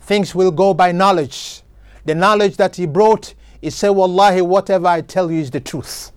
Things 0.00 0.34
will 0.34 0.50
go 0.50 0.74
by 0.74 0.92
knowledge. 0.92 1.62
The 2.04 2.14
knowledge 2.14 2.56
that 2.56 2.76
he 2.76 2.86
brought, 2.86 3.34
is 3.62 3.74
said, 3.74 3.90
Wallahi, 3.90 4.42
whatever 4.42 4.86
I 4.86 5.00
tell 5.00 5.30
you 5.30 5.40
is 5.40 5.50
the 5.50 5.60
truth. 5.60 6.12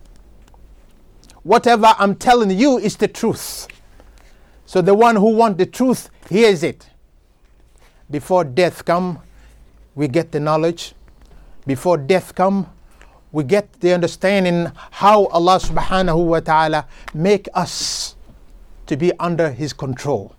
Whatever 1.42 1.94
I'm 1.98 2.14
telling 2.14 2.50
you 2.50 2.78
is 2.78 2.96
the 2.96 3.08
truth. 3.08 3.66
So 4.70 4.80
the 4.80 4.94
one 4.94 5.16
who 5.16 5.34
wants 5.34 5.58
the 5.58 5.66
truth 5.66 6.10
hears 6.28 6.62
it. 6.62 6.88
Before 8.08 8.44
death 8.44 8.84
come, 8.84 9.18
we 9.96 10.06
get 10.06 10.30
the 10.30 10.38
knowledge. 10.38 10.94
Before 11.66 11.96
death 11.96 12.36
come, 12.36 12.70
we 13.32 13.42
get 13.42 13.80
the 13.80 13.92
understanding 13.92 14.70
how 14.92 15.26
Allah 15.26 15.58
subhanahu 15.58 16.24
wa 16.24 16.38
ta'ala 16.38 16.86
make 17.12 17.48
us 17.52 18.14
to 18.86 18.96
be 18.96 19.10
under 19.18 19.50
his 19.50 19.72
control. 19.72 20.36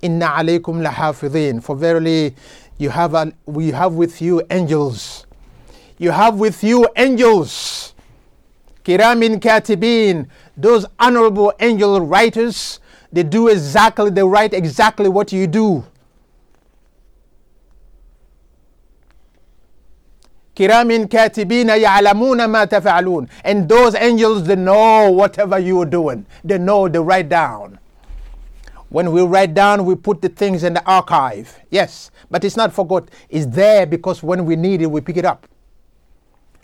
Inna 0.00 0.24
alaykum 0.40 0.82
lahafidhin. 0.82 1.62
For 1.62 1.76
verily 1.76 2.34
you 2.78 2.88
have 2.88 3.12
a, 3.12 3.30
we 3.44 3.72
have 3.72 3.92
with 3.92 4.22
you 4.22 4.40
angels. 4.48 5.26
You 5.98 6.12
have 6.12 6.36
with 6.36 6.64
you 6.64 6.88
angels. 6.96 7.92
Kiramin 8.86 9.38
katibin. 9.38 10.28
Those 10.56 10.86
honorable 10.98 11.52
angel 11.60 12.00
writers, 12.00 12.80
they 13.14 13.22
do 13.22 13.46
exactly, 13.46 14.10
they 14.10 14.24
write 14.24 14.52
exactly 14.52 15.08
what 15.08 15.32
you 15.32 15.46
do. 15.46 15.84
Kiramin 20.56 21.06
katibina 21.06 21.80
ya'lamuna 21.80 22.50
ma. 22.50 23.26
And 23.44 23.68
those 23.68 23.94
angels, 23.94 24.44
they 24.44 24.56
know 24.56 25.12
whatever 25.12 25.60
you 25.60 25.80
are 25.80 25.86
doing. 25.86 26.26
They 26.42 26.58
know, 26.58 26.88
they 26.88 26.98
write 26.98 27.28
down. 27.28 27.78
When 28.88 29.12
we 29.12 29.22
write 29.22 29.54
down, 29.54 29.84
we 29.84 29.94
put 29.94 30.20
the 30.20 30.28
things 30.28 30.64
in 30.64 30.74
the 30.74 30.84
archive. 30.84 31.60
Yes, 31.70 32.10
but 32.32 32.42
it's 32.42 32.56
not 32.56 32.72
forgot. 32.72 33.08
It's 33.28 33.46
there 33.46 33.86
because 33.86 34.24
when 34.24 34.44
we 34.44 34.56
need 34.56 34.82
it, 34.82 34.90
we 34.90 35.00
pick 35.00 35.16
it 35.16 35.24
up. 35.24 35.46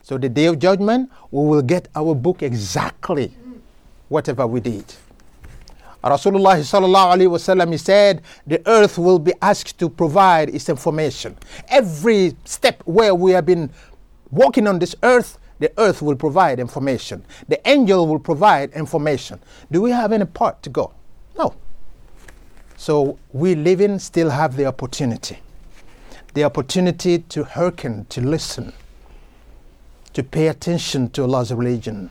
So 0.02 0.18
the 0.18 0.28
day 0.28 0.46
of 0.46 0.58
judgment, 0.58 1.10
we 1.30 1.46
will 1.46 1.62
get 1.62 1.86
our 1.94 2.12
book 2.16 2.42
exactly 2.42 3.36
whatever 4.08 4.48
we 4.48 4.58
did. 4.58 4.84
Rasulullah 6.08 6.56
sallallahu 6.58 7.14
alaihi 7.14 7.30
wasallam 7.30 7.72
he 7.72 7.76
said 7.78 8.22
the 8.46 8.62
earth 8.66 8.96
will 8.96 9.18
be 9.18 9.34
asked 9.42 9.78
to 9.78 9.88
provide 9.88 10.48
its 10.48 10.68
information. 10.68 11.36
Every 11.68 12.36
step 12.44 12.82
where 12.86 13.14
we 13.14 13.32
have 13.32 13.44
been 13.44 13.70
walking 14.30 14.66
on 14.66 14.78
this 14.78 14.94
earth, 15.02 15.38
the 15.58 15.70
earth 15.76 16.00
will 16.00 16.16
provide 16.16 16.58
information. 16.58 17.22
The 17.48 17.60
angel 17.68 18.06
will 18.06 18.18
provide 18.18 18.70
information. 18.72 19.40
Do 19.70 19.82
we 19.82 19.90
have 19.90 20.12
any 20.12 20.24
part 20.24 20.62
to 20.62 20.70
go? 20.70 20.94
No. 21.36 21.54
So 22.78 23.18
we 23.32 23.54
living 23.54 23.98
still 23.98 24.30
have 24.30 24.56
the 24.56 24.64
opportunity. 24.64 25.38
The 26.32 26.44
opportunity 26.44 27.18
to 27.18 27.44
hearken, 27.44 28.06
to 28.06 28.22
listen, 28.22 28.72
to 30.14 30.22
pay 30.22 30.48
attention 30.48 31.10
to 31.10 31.24
Allah's 31.24 31.52
religion 31.52 32.10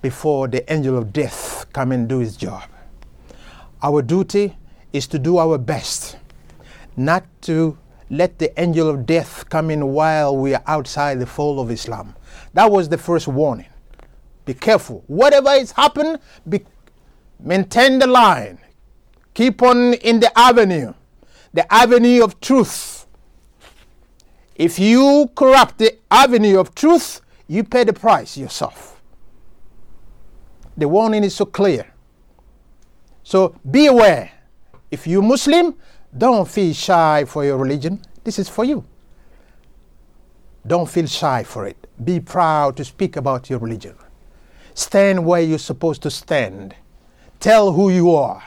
before 0.00 0.48
the 0.48 0.70
angel 0.72 0.98
of 0.98 1.12
death 1.12 1.66
come 1.72 1.92
and 1.92 2.08
do 2.08 2.18
his 2.18 2.36
job. 2.36 2.64
Our 3.82 4.02
duty 4.02 4.56
is 4.92 5.06
to 5.08 5.18
do 5.18 5.38
our 5.38 5.58
best, 5.58 6.16
not 6.96 7.24
to 7.42 7.76
let 8.10 8.38
the 8.38 8.58
angel 8.60 8.88
of 8.88 9.06
death 9.06 9.48
come 9.48 9.70
in 9.70 9.88
while 9.88 10.36
we 10.36 10.54
are 10.54 10.62
outside 10.66 11.18
the 11.18 11.26
fold 11.26 11.58
of 11.58 11.70
Islam. 11.70 12.14
That 12.54 12.70
was 12.70 12.88
the 12.88 12.98
first 12.98 13.26
warning. 13.26 13.66
Be 14.44 14.54
careful. 14.54 15.02
Whatever 15.06 15.50
is 15.50 15.72
happened, 15.72 16.18
be, 16.48 16.64
maintain 17.40 17.98
the 17.98 18.06
line. 18.06 18.58
Keep 19.34 19.62
on 19.62 19.94
in 19.94 20.20
the 20.20 20.36
avenue, 20.38 20.92
the 21.52 21.72
avenue 21.72 22.22
of 22.22 22.38
truth. 22.40 23.06
If 24.54 24.78
you 24.78 25.30
corrupt 25.34 25.78
the 25.78 25.96
avenue 26.10 26.60
of 26.60 26.74
truth, 26.74 27.20
you 27.48 27.64
pay 27.64 27.84
the 27.84 27.92
price 27.92 28.36
yourself. 28.36 29.00
The 30.76 30.86
warning 30.86 31.24
is 31.24 31.34
so 31.34 31.46
clear. 31.46 31.92
So 33.22 33.56
be 33.70 33.86
aware. 33.86 34.30
If 34.90 35.06
you're 35.06 35.22
Muslim, 35.22 35.74
don't 36.16 36.46
feel 36.46 36.74
shy 36.74 37.24
for 37.24 37.44
your 37.44 37.56
religion. 37.56 38.00
This 38.24 38.38
is 38.38 38.48
for 38.48 38.64
you. 38.64 38.84
Don't 40.66 40.88
feel 40.88 41.06
shy 41.06 41.42
for 41.42 41.66
it. 41.66 41.86
Be 42.04 42.20
proud 42.20 42.76
to 42.76 42.84
speak 42.84 43.16
about 43.16 43.50
your 43.50 43.58
religion. 43.58 43.96
Stand 44.74 45.24
where 45.24 45.40
you're 45.40 45.58
supposed 45.58 46.02
to 46.02 46.10
stand. 46.10 46.74
Tell 47.40 47.72
who 47.72 47.90
you 47.90 48.14
are. 48.14 48.42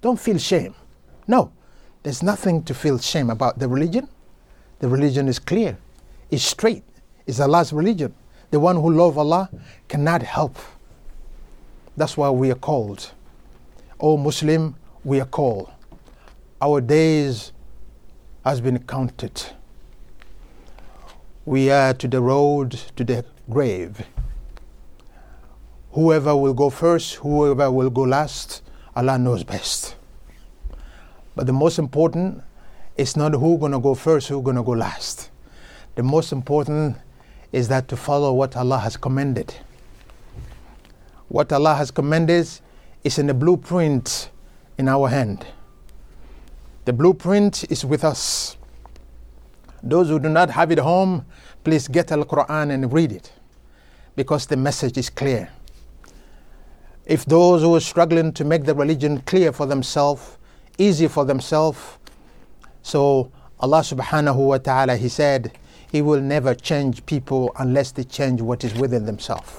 Don't 0.00 0.18
feel 0.18 0.38
shame. 0.38 0.74
No, 1.28 1.52
there's 2.02 2.22
nothing 2.22 2.62
to 2.64 2.74
feel 2.74 2.98
shame 2.98 3.30
about 3.30 3.58
the 3.58 3.68
religion. 3.68 4.08
The 4.80 4.88
religion 4.88 5.28
is 5.28 5.38
clear, 5.38 5.76
it's 6.30 6.42
straight, 6.42 6.82
it's 7.26 7.38
Allah's 7.38 7.72
religion. 7.72 8.14
The 8.50 8.58
one 8.58 8.76
who 8.76 8.90
loves 8.90 9.16
Allah 9.16 9.50
cannot 9.86 10.22
help. 10.22 10.56
That's 11.96 12.16
why 12.16 12.30
we 12.30 12.50
are 12.50 12.56
called. 12.56 13.12
O 14.02 14.16
Muslim, 14.16 14.74
we 15.04 15.20
are 15.20 15.26
called. 15.26 15.70
Our 16.62 16.80
days 16.80 17.52
has 18.44 18.58
been 18.62 18.78
counted. 18.78 19.42
We 21.44 21.70
are 21.70 21.92
to 21.92 22.08
the 22.08 22.22
road 22.22 22.72
to 22.96 23.04
the 23.04 23.26
grave. 23.50 24.06
Whoever 25.92 26.34
will 26.34 26.54
go 26.54 26.70
first, 26.70 27.16
whoever 27.16 27.70
will 27.70 27.90
go 27.90 28.02
last, 28.02 28.62
Allah 28.96 29.18
knows 29.18 29.44
best. 29.44 29.96
But 31.36 31.46
the 31.46 31.52
most 31.52 31.78
important 31.78 32.42
is 32.96 33.18
not 33.18 33.34
who's 33.34 33.60
going 33.60 33.72
to 33.72 33.80
go 33.80 33.94
first, 33.94 34.28
who's 34.28 34.42
going 34.42 34.56
to 34.56 34.62
go 34.62 34.72
last. 34.72 35.30
The 35.96 36.02
most 36.02 36.32
important 36.32 36.96
is 37.52 37.68
that 37.68 37.88
to 37.88 37.96
follow 37.98 38.32
what 38.32 38.56
Allah 38.56 38.78
has 38.78 38.96
commanded. 38.96 39.54
What 41.28 41.52
Allah 41.52 41.74
has 41.74 41.90
commanded 41.90 42.48
is 43.04 43.18
in 43.18 43.26
the 43.26 43.34
blueprint 43.34 44.30
in 44.78 44.88
our 44.88 45.08
hand. 45.08 45.46
The 46.84 46.92
blueprint 46.92 47.64
is 47.70 47.84
with 47.84 48.04
us. 48.04 48.56
Those 49.82 50.08
who 50.08 50.18
do 50.18 50.28
not 50.28 50.50
have 50.50 50.70
it 50.70 50.78
home, 50.78 51.24
please 51.64 51.88
get 51.88 52.12
Al 52.12 52.24
Quran 52.24 52.70
and 52.72 52.92
read 52.92 53.12
it 53.12 53.32
because 54.16 54.46
the 54.46 54.56
message 54.56 54.98
is 54.98 55.08
clear. 55.08 55.48
If 57.06 57.24
those 57.24 57.62
who 57.62 57.74
are 57.74 57.80
struggling 57.80 58.32
to 58.34 58.44
make 58.44 58.64
the 58.64 58.74
religion 58.74 59.20
clear 59.22 59.52
for 59.52 59.66
themselves, 59.66 60.36
easy 60.78 61.08
for 61.08 61.24
themselves, 61.24 61.78
so 62.82 63.30
Allah 63.58 63.80
subhanahu 63.80 64.36
wa 64.36 64.58
ta'ala, 64.58 64.96
He 64.96 65.08
said, 65.08 65.52
He 65.90 66.02
will 66.02 66.20
never 66.20 66.54
change 66.54 67.04
people 67.06 67.52
unless 67.58 67.92
they 67.92 68.04
change 68.04 68.40
what 68.40 68.64
is 68.64 68.74
within 68.74 69.06
themselves. 69.06 69.52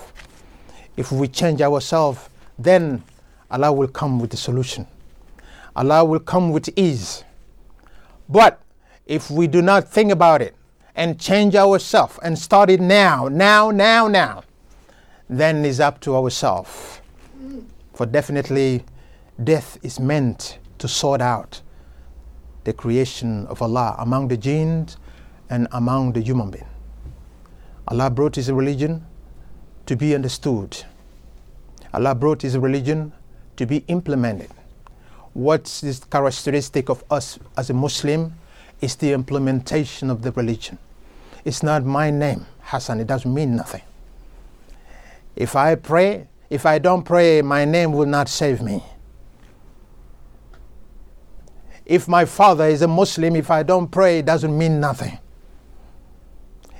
If 0.97 1.11
we 1.11 1.27
change 1.27 1.61
ourselves, 1.61 2.29
then 2.57 3.03
Allah 3.51 3.71
will 3.73 3.89
come 3.89 4.17
with 4.19 4.31
the 4.31 4.37
solution. 4.37 4.87
Allah 5.75 6.03
will 6.05 6.19
come 6.19 6.51
with 6.51 6.69
ease. 6.77 7.23
But 8.29 8.61
if 9.05 9.29
we 9.29 9.47
do 9.47 9.61
not 9.61 9.87
think 9.89 10.11
about 10.11 10.41
it 10.41 10.55
and 10.95 11.19
change 11.19 11.55
ourselves 11.55 12.17
and 12.23 12.39
start 12.39 12.69
it 12.69 12.79
now, 12.79 13.27
now, 13.27 13.69
now, 13.69 14.07
now, 14.07 14.43
then 15.29 15.65
it's 15.65 15.79
up 15.81 15.99
to 16.01 16.15
ourselves. 16.15 17.01
For 17.93 18.05
definitely, 18.05 18.85
death 19.43 19.77
is 19.83 19.99
meant 19.99 20.57
to 20.77 20.87
sort 20.87 21.21
out 21.21 21.61
the 22.63 22.71
creation 22.73 23.45
of 23.47 23.61
Allah 23.61 23.95
among 23.99 24.29
the 24.29 24.37
jinns 24.37 24.95
and 25.49 25.67
among 25.73 26.13
the 26.13 26.21
human 26.21 26.51
beings. 26.51 26.67
Allah 27.87 28.09
brought 28.09 28.35
His 28.35 28.49
religion 28.49 29.05
to 29.85 29.97
be 29.97 30.15
understood. 30.15 30.85
Allah 31.93 32.15
brought 32.15 32.43
His 32.43 32.57
religion 32.57 33.11
to 33.61 33.67
be 33.67 33.83
implemented. 33.87 34.49
What's 35.33 35.81
this 35.81 35.99
characteristic 35.99 36.89
of 36.89 37.03
us 37.11 37.37
as 37.55 37.69
a 37.69 37.75
Muslim 37.75 38.33
is 38.81 38.95
the 38.95 39.13
implementation 39.13 40.09
of 40.09 40.23
the 40.23 40.31
religion. 40.31 40.79
It's 41.45 41.61
not 41.61 41.85
my 41.85 42.09
name, 42.09 42.47
Hassan, 42.61 42.99
it 42.99 43.05
doesn't 43.05 43.31
mean 43.31 43.55
nothing. 43.55 43.83
If 45.35 45.55
I 45.55 45.75
pray, 45.75 46.27
if 46.49 46.65
I 46.65 46.79
don't 46.79 47.03
pray, 47.03 47.43
my 47.43 47.63
name 47.63 47.93
will 47.93 48.07
not 48.07 48.29
save 48.29 48.63
me. 48.63 48.83
If 51.85 52.07
my 52.07 52.25
father 52.25 52.65
is 52.65 52.81
a 52.81 52.87
Muslim, 52.87 53.35
if 53.35 53.51
I 53.51 53.61
don't 53.61 53.89
pray, 53.89 54.19
it 54.19 54.25
doesn't 54.25 54.57
mean 54.57 54.79
nothing. 54.79 55.19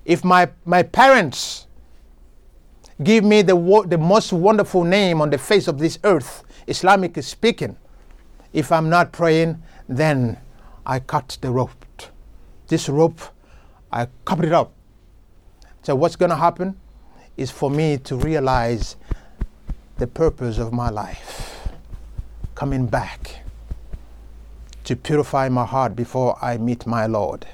If 0.03 0.23
my, 0.23 0.49
my 0.65 0.81
parents 0.81 1.67
give 3.03 3.23
me 3.23 3.43
the, 3.43 3.85
the 3.87 3.99
most 3.99 4.33
wonderful 4.33 4.83
name 4.83 5.21
on 5.21 5.29
the 5.29 5.37
face 5.37 5.67
of 5.67 5.77
this 5.77 5.99
earth, 6.03 6.43
Islamic 6.71 7.21
speaking, 7.21 7.75
if 8.53 8.71
I'm 8.71 8.89
not 8.89 9.11
praying, 9.11 9.61
then 9.89 10.37
I 10.85 10.99
cut 10.99 11.37
the 11.41 11.51
rope. 11.51 11.85
This 12.67 12.87
rope, 12.87 13.19
I 13.91 14.07
cut 14.23 14.45
it 14.45 14.53
up. 14.53 14.71
So 15.83 15.95
what's 15.95 16.15
going 16.15 16.29
to 16.29 16.37
happen 16.37 16.79
is 17.35 17.51
for 17.51 17.69
me 17.69 17.97
to 17.97 18.15
realize 18.15 18.95
the 19.97 20.07
purpose 20.07 20.57
of 20.57 20.71
my 20.71 20.89
life, 20.89 21.67
coming 22.55 22.87
back 22.87 23.43
to 24.85 24.95
purify 24.95 25.49
my 25.49 25.65
heart 25.65 25.93
before 25.93 26.37
I 26.41 26.57
meet 26.57 26.87
my 26.87 27.05
Lord. 27.05 27.45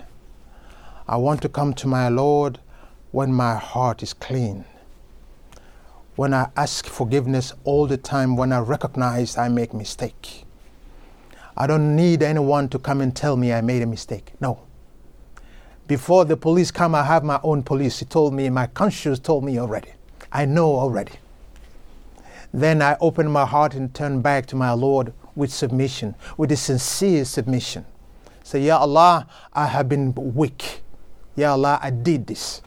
I 1.08 1.18
want 1.18 1.42
to 1.42 1.50
come 1.50 1.74
to 1.74 1.88
my 1.88 2.08
Lord 2.10 2.60
when 3.12 3.34
my 3.34 3.56
heart 3.56 4.04
is 4.04 4.14
clean. 4.14 4.66
When 6.18 6.34
I 6.34 6.50
ask 6.58 6.88
forgiveness 6.88 7.54
all 7.64 7.86
the 7.86 7.96
time, 7.96 8.36
when 8.36 8.52
I 8.52 8.58
recognize 8.58 9.38
I 9.38 9.50
make 9.50 9.72
mistake. 9.72 10.46
I 11.56 11.68
don't 11.68 11.96
need 11.96 12.24
anyone 12.24 12.70
to 12.70 12.80
come 12.80 13.02
and 13.02 13.16
tell 13.16 13.38
me 13.38 13.54
I 13.54 13.62
made 13.62 13.84
a 13.84 13.86
mistake. 13.86 14.34
No. 14.42 14.60
Before 15.86 16.26
the 16.26 16.36
police 16.36 16.72
come, 16.72 16.96
I 16.96 17.04
have 17.04 17.24
my 17.24 17.40
own 17.44 17.62
police. 17.62 18.00
He 18.00 18.06
told 18.06 18.34
me, 18.34 18.50
my 18.50 18.66
conscience 18.66 19.20
told 19.20 19.44
me 19.44 19.60
already. 19.60 19.92
I 20.32 20.46
know 20.46 20.76
already. 20.76 21.14
Then 22.52 22.82
I 22.82 22.98
open 23.00 23.30
my 23.30 23.46
heart 23.46 23.76
and 23.76 23.94
turn 23.94 24.22
back 24.22 24.48
to 24.48 24.56
my 24.56 24.72
Lord 24.72 25.14
with 25.36 25.54
submission, 25.54 26.16
with 26.36 26.52
a 26.52 26.58
sincere 26.58 27.26
submission. 27.26 27.86
Say, 28.42 28.62
Ya 28.62 28.80
Allah, 28.80 29.28
I 29.54 29.68
have 29.68 29.88
been 29.88 30.16
weak. 30.16 30.82
Ya 31.36 31.52
Allah, 31.52 31.78
I 31.80 31.92
did 31.92 32.26
this. 32.26 32.64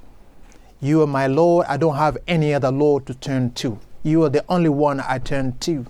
You 0.80 1.02
are 1.02 1.06
my 1.06 1.26
Lord. 1.26 1.66
I 1.68 1.76
don't 1.76 1.96
have 1.96 2.16
any 2.26 2.54
other 2.54 2.70
Lord 2.70 3.06
to 3.06 3.14
turn 3.14 3.52
to. 3.52 3.78
You 4.02 4.24
are 4.24 4.30
the 4.30 4.44
only 4.48 4.70
one 4.70 5.00
I 5.00 5.18
turn 5.18 5.58
to. 5.58 5.84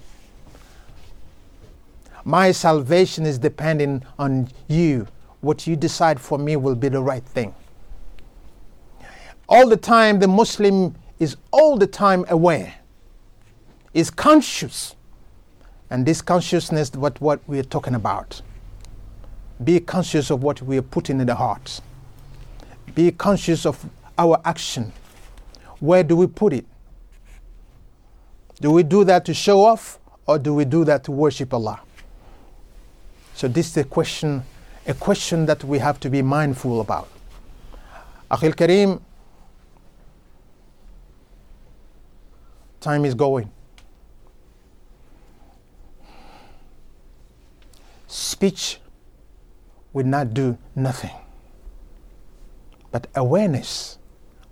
My 2.24 2.52
salvation 2.52 3.24
is 3.24 3.38
depending 3.38 4.02
on 4.18 4.48
you. 4.68 5.06
What 5.40 5.66
you 5.66 5.76
decide 5.76 6.20
for 6.20 6.38
me 6.38 6.56
will 6.56 6.74
be 6.74 6.88
the 6.88 7.02
right 7.02 7.22
thing. 7.22 7.54
All 9.48 9.68
the 9.68 9.76
time, 9.76 10.18
the 10.18 10.28
Muslim 10.28 10.94
is 11.18 11.36
all 11.50 11.76
the 11.76 11.86
time 11.86 12.24
aware, 12.28 12.74
is 13.94 14.10
conscious. 14.10 14.96
And 15.88 16.06
this 16.06 16.22
consciousness, 16.22 16.92
what, 16.92 17.20
what 17.20 17.40
we 17.48 17.58
are 17.58 17.64
talking 17.64 17.94
about. 17.94 18.42
Be 19.62 19.80
conscious 19.80 20.30
of 20.30 20.42
what 20.42 20.62
we 20.62 20.78
are 20.78 20.82
putting 20.82 21.20
in 21.20 21.26
the 21.26 21.34
heart. 21.34 21.80
Be 22.94 23.10
conscious 23.10 23.66
of 23.66 23.84
our 24.20 24.40
action. 24.44 24.92
Where 25.80 26.04
do 26.04 26.14
we 26.14 26.26
put 26.26 26.52
it? 26.52 26.66
Do 28.60 28.70
we 28.70 28.82
do 28.82 29.02
that 29.04 29.24
to 29.24 29.34
show 29.34 29.64
off 29.64 29.98
or 30.26 30.38
do 30.38 30.54
we 30.54 30.64
do 30.66 30.84
that 30.84 31.04
to 31.04 31.12
worship 31.12 31.54
Allah? 31.54 31.80
So 33.34 33.48
this 33.48 33.68
is 33.70 33.76
a 33.78 33.84
question, 33.84 34.42
a 34.86 34.92
question 34.92 35.46
that 35.46 35.64
we 35.64 35.78
have 35.78 35.98
to 36.00 36.10
be 36.10 36.20
mindful 36.20 36.82
about. 36.82 37.08
Akhil 38.30 38.54
Karim, 38.54 39.00
time 42.80 43.06
is 43.06 43.14
going. 43.14 43.50
speech 48.10 48.80
will 49.92 50.06
not 50.06 50.34
do 50.34 50.58
nothing. 50.74 51.14
But 52.90 53.06
awareness 53.14 53.98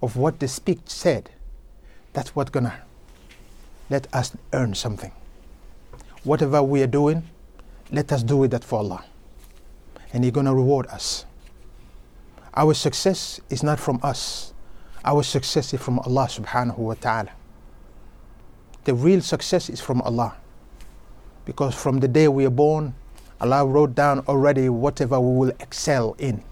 of 0.02 0.16
what 0.16 0.38
the 0.40 0.48
speech 0.48 0.80
said, 0.86 1.30
that's 2.12 2.34
what's 2.34 2.50
gonna 2.50 2.74
let 3.90 4.12
us 4.14 4.36
earn 4.52 4.74
something. 4.74 5.12
Whatever 6.24 6.62
we 6.62 6.82
are 6.82 6.86
doing, 6.88 7.22
let 7.90 8.12
us 8.12 8.22
do 8.22 8.42
it 8.44 8.48
that 8.48 8.64
for 8.64 8.78
Allah. 8.80 9.04
And 10.12 10.24
He's 10.24 10.32
gonna 10.32 10.54
reward 10.54 10.86
us. 10.88 11.24
Our 12.54 12.74
success 12.74 13.40
is 13.50 13.62
not 13.62 13.78
from 13.78 14.00
us. 14.02 14.52
Our 15.04 15.22
success 15.22 15.72
is 15.72 15.80
from 15.80 15.98
Allah 16.00 16.26
subhanahu 16.26 16.78
wa 16.78 16.94
ta'ala. 16.94 17.30
The 18.84 18.94
real 18.94 19.20
success 19.20 19.70
is 19.70 19.80
from 19.80 20.02
Allah. 20.02 20.36
Because 21.44 21.74
from 21.74 22.00
the 22.00 22.08
day 22.08 22.28
we 22.28 22.44
are 22.46 22.50
born, 22.50 22.94
Allah 23.40 23.64
wrote 23.64 23.94
down 23.94 24.20
already 24.26 24.68
whatever 24.68 25.20
we 25.20 25.38
will 25.38 25.52
excel 25.60 26.16
in. 26.18 26.42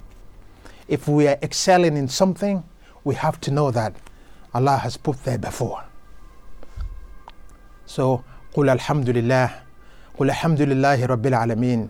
If 0.88 1.09
we 1.09 1.26
are 1.26 1.38
excelling 1.42 1.96
in 1.96 2.09
something, 2.09 2.62
we 3.06 3.15
have 3.15 3.39
to 3.41 3.52
know 3.52 3.71
that 3.71 3.93
Allah 4.54 4.78
has 4.78 4.97
put 4.97 5.24
there 5.24 5.38
before. 5.38 5.84
So, 7.86 8.24
قل 8.54 8.69
الحمد 8.69 9.10
لله 9.10 9.50
قل 10.19 10.30
الحمد 10.30 10.62
لله 10.62 11.06
رب 11.06 11.26
العالمين 11.26 11.89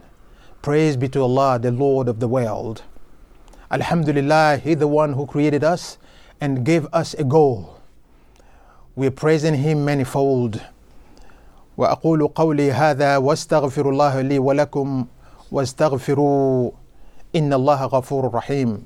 Praise 0.62 0.96
be 0.96 1.10
to 1.10 1.22
Allah, 1.24 1.58
the 1.60 1.72
Lord 1.72 2.08
of 2.08 2.20
the 2.20 2.28
world. 2.28 2.84
Alhamdulillah, 3.72 4.58
He 4.64 4.76
the 4.76 4.88
one 4.88 5.14
who 5.14 5.26
created 5.26 5.64
us 5.64 5.98
and 6.40 6.64
gave 6.64 6.86
us 6.94 7.16
a 7.16 7.24
goal. 7.24 7.80
We're 8.96 9.10
praising 9.12 9.56
Him 9.56 9.84
manifold. 9.86 10.62
وأقول 11.78 12.28
قولي 12.28 12.72
هذا 12.72 13.18
واستغفر 13.18 13.90
الله 13.90 14.22
لي 14.22 14.40
ولكم 14.40 15.06
واستغفروا 15.52 16.72
إن 17.36 17.54
الله 17.54 17.86
غفور 17.86 18.34
رحيم 18.34 18.84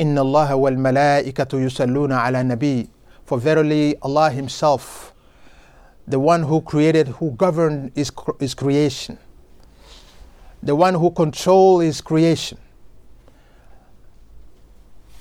إن 0.00 0.18
الله 0.18 0.54
والملائكة 0.54 1.48
يصلون 1.60 2.12
على 2.12 2.40
النبي 2.40 2.88
For 3.24 3.38
verily 3.38 3.96
Allah 4.02 4.30
Himself, 4.30 5.12
the 6.06 6.20
one 6.20 6.44
who 6.44 6.60
created, 6.60 7.08
who 7.08 7.32
governed 7.32 7.90
His, 7.96 8.12
his 8.38 8.54
creation, 8.54 9.18
the 10.62 10.76
one 10.76 10.94
who 10.94 11.10
controls 11.10 11.82
His 11.82 12.00
creation, 12.00 12.58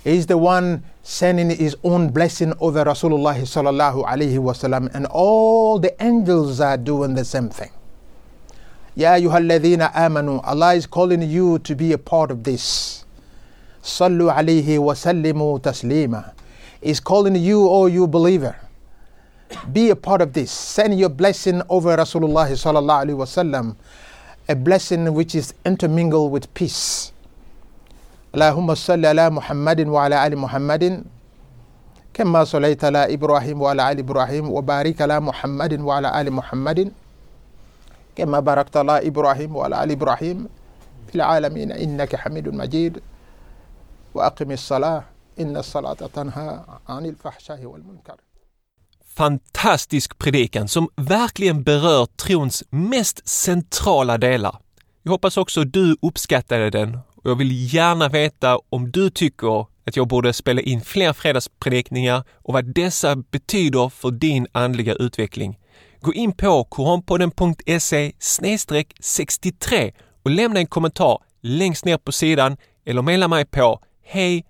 is 0.05 0.27
the 0.27 0.37
one 0.37 0.83
sending 1.01 1.49
his 1.49 1.75
own 1.83 2.09
blessing 2.09 2.53
over 2.59 2.83
Rasulullah 2.85 3.35
sallallahu 3.41 4.05
alaihi 4.05 4.37
wasallam, 4.37 4.93
and 4.93 5.07
all 5.07 5.79
the 5.79 5.91
angels 6.03 6.59
are 6.61 6.77
doing 6.77 7.15
the 7.15 7.25
same 7.25 7.49
thing. 7.49 7.71
Ya 8.95 9.13
ayyuhalladhina 9.13 9.91
amanu, 9.93 10.41
Allah 10.43 10.75
is 10.75 10.85
calling 10.85 11.21
you 11.23 11.59
to 11.59 11.75
be 11.75 11.91
a 11.91 11.97
part 11.97 12.29
of 12.31 12.43
this. 12.43 13.03
Sallu 13.81 14.29
alayhi 14.31 14.77
wa 14.79 14.93
sallimu 14.93 15.59
taslima. 15.59 16.31
Is 16.81 16.99
calling 16.99 17.35
you, 17.35 17.67
oh 17.69 17.85
you 17.87 18.07
believer. 18.07 18.55
Be 19.71 19.89
a 19.89 19.95
part 19.95 20.21
of 20.21 20.33
this. 20.33 20.51
Send 20.51 20.97
your 20.99 21.09
blessing 21.09 21.61
over 21.69 21.95
Rasulullah 21.95 22.49
sallallahu 22.49 23.05
alaihi 23.05 23.17
wasallam, 23.17 23.75
a 24.49 24.55
blessing 24.55 25.13
which 25.13 25.35
is 25.35 25.53
intermingled 25.65 26.31
with 26.31 26.51
peace. 26.53 27.11
اللهم 28.35 28.75
صل 28.75 28.99
على 29.05 29.29
محمد 29.31 29.87
وعلى 29.87 30.27
ال 30.27 30.35
محمد 30.37 31.03
كما 32.13 32.43
صليت 32.43 32.83
على 32.83 33.13
ابراهيم 33.15 33.61
وعلى 33.61 33.91
ال 33.91 33.99
ابراهيم 34.03 34.51
وبارك 34.51 35.01
على 35.01 35.19
محمد 35.23 35.79
وعلى 35.79 36.09
ال 36.21 36.27
محمد 36.33 36.91
كما 38.15 38.39
باركت 38.43 38.75
على 38.77 39.07
ابراهيم 39.07 39.55
وعلى 39.55 39.75
ال 39.83 39.91
ابراهيم 39.91 40.37
في 41.07 41.15
العالمين 41.15 41.71
انك 41.71 42.11
حميد 42.15 42.51
مجيد 42.51 42.99
واقم 44.13 44.51
الصلاه 44.51 45.03
ان 45.39 45.57
الصلاه 45.57 45.93
تنهى 45.93 46.59
عن 46.87 47.05
الفحشاء 47.05 47.65
والمنكر 47.65 48.15
Fantastisk 49.17 50.17
predikan 50.17 50.67
som 50.67 50.89
verkligen 50.95 51.63
berör 51.63 52.05
trons 52.05 52.63
mest 52.69 53.27
centrala 53.27 54.17
delar. 54.17 54.57
Jag 55.03 55.11
hoppas 55.11 55.37
också 55.37 55.63
du 55.63 55.97
uppskattade 56.01 56.69
den 56.69 56.99
och 57.15 57.29
jag 57.29 57.35
vill 57.35 57.73
gärna 57.73 58.09
veta 58.09 58.59
om 58.69 58.91
du 58.91 59.09
tycker 59.09 59.65
att 59.85 59.95
jag 59.95 60.07
borde 60.07 60.33
spela 60.33 60.61
in 60.61 60.81
fler 60.81 61.13
fredagspredikningar 61.13 62.23
och 62.33 62.53
vad 62.53 62.65
dessa 62.65 63.15
betyder 63.15 63.89
för 63.89 64.11
din 64.11 64.47
andliga 64.51 64.93
utveckling. 64.93 65.59
Gå 66.01 66.13
in 66.13 66.31
på 66.31 66.63
koranpodden.se 66.63 68.11
63 68.99 69.93
och 70.23 70.31
lämna 70.31 70.59
en 70.59 70.67
kommentar 70.67 71.17
längst 71.41 71.85
ner 71.85 71.97
på 71.97 72.11
sidan 72.11 72.57
eller 72.85 73.01
mejla 73.01 73.27
mig 73.27 73.45
på 73.45 73.79
hej 74.10 74.44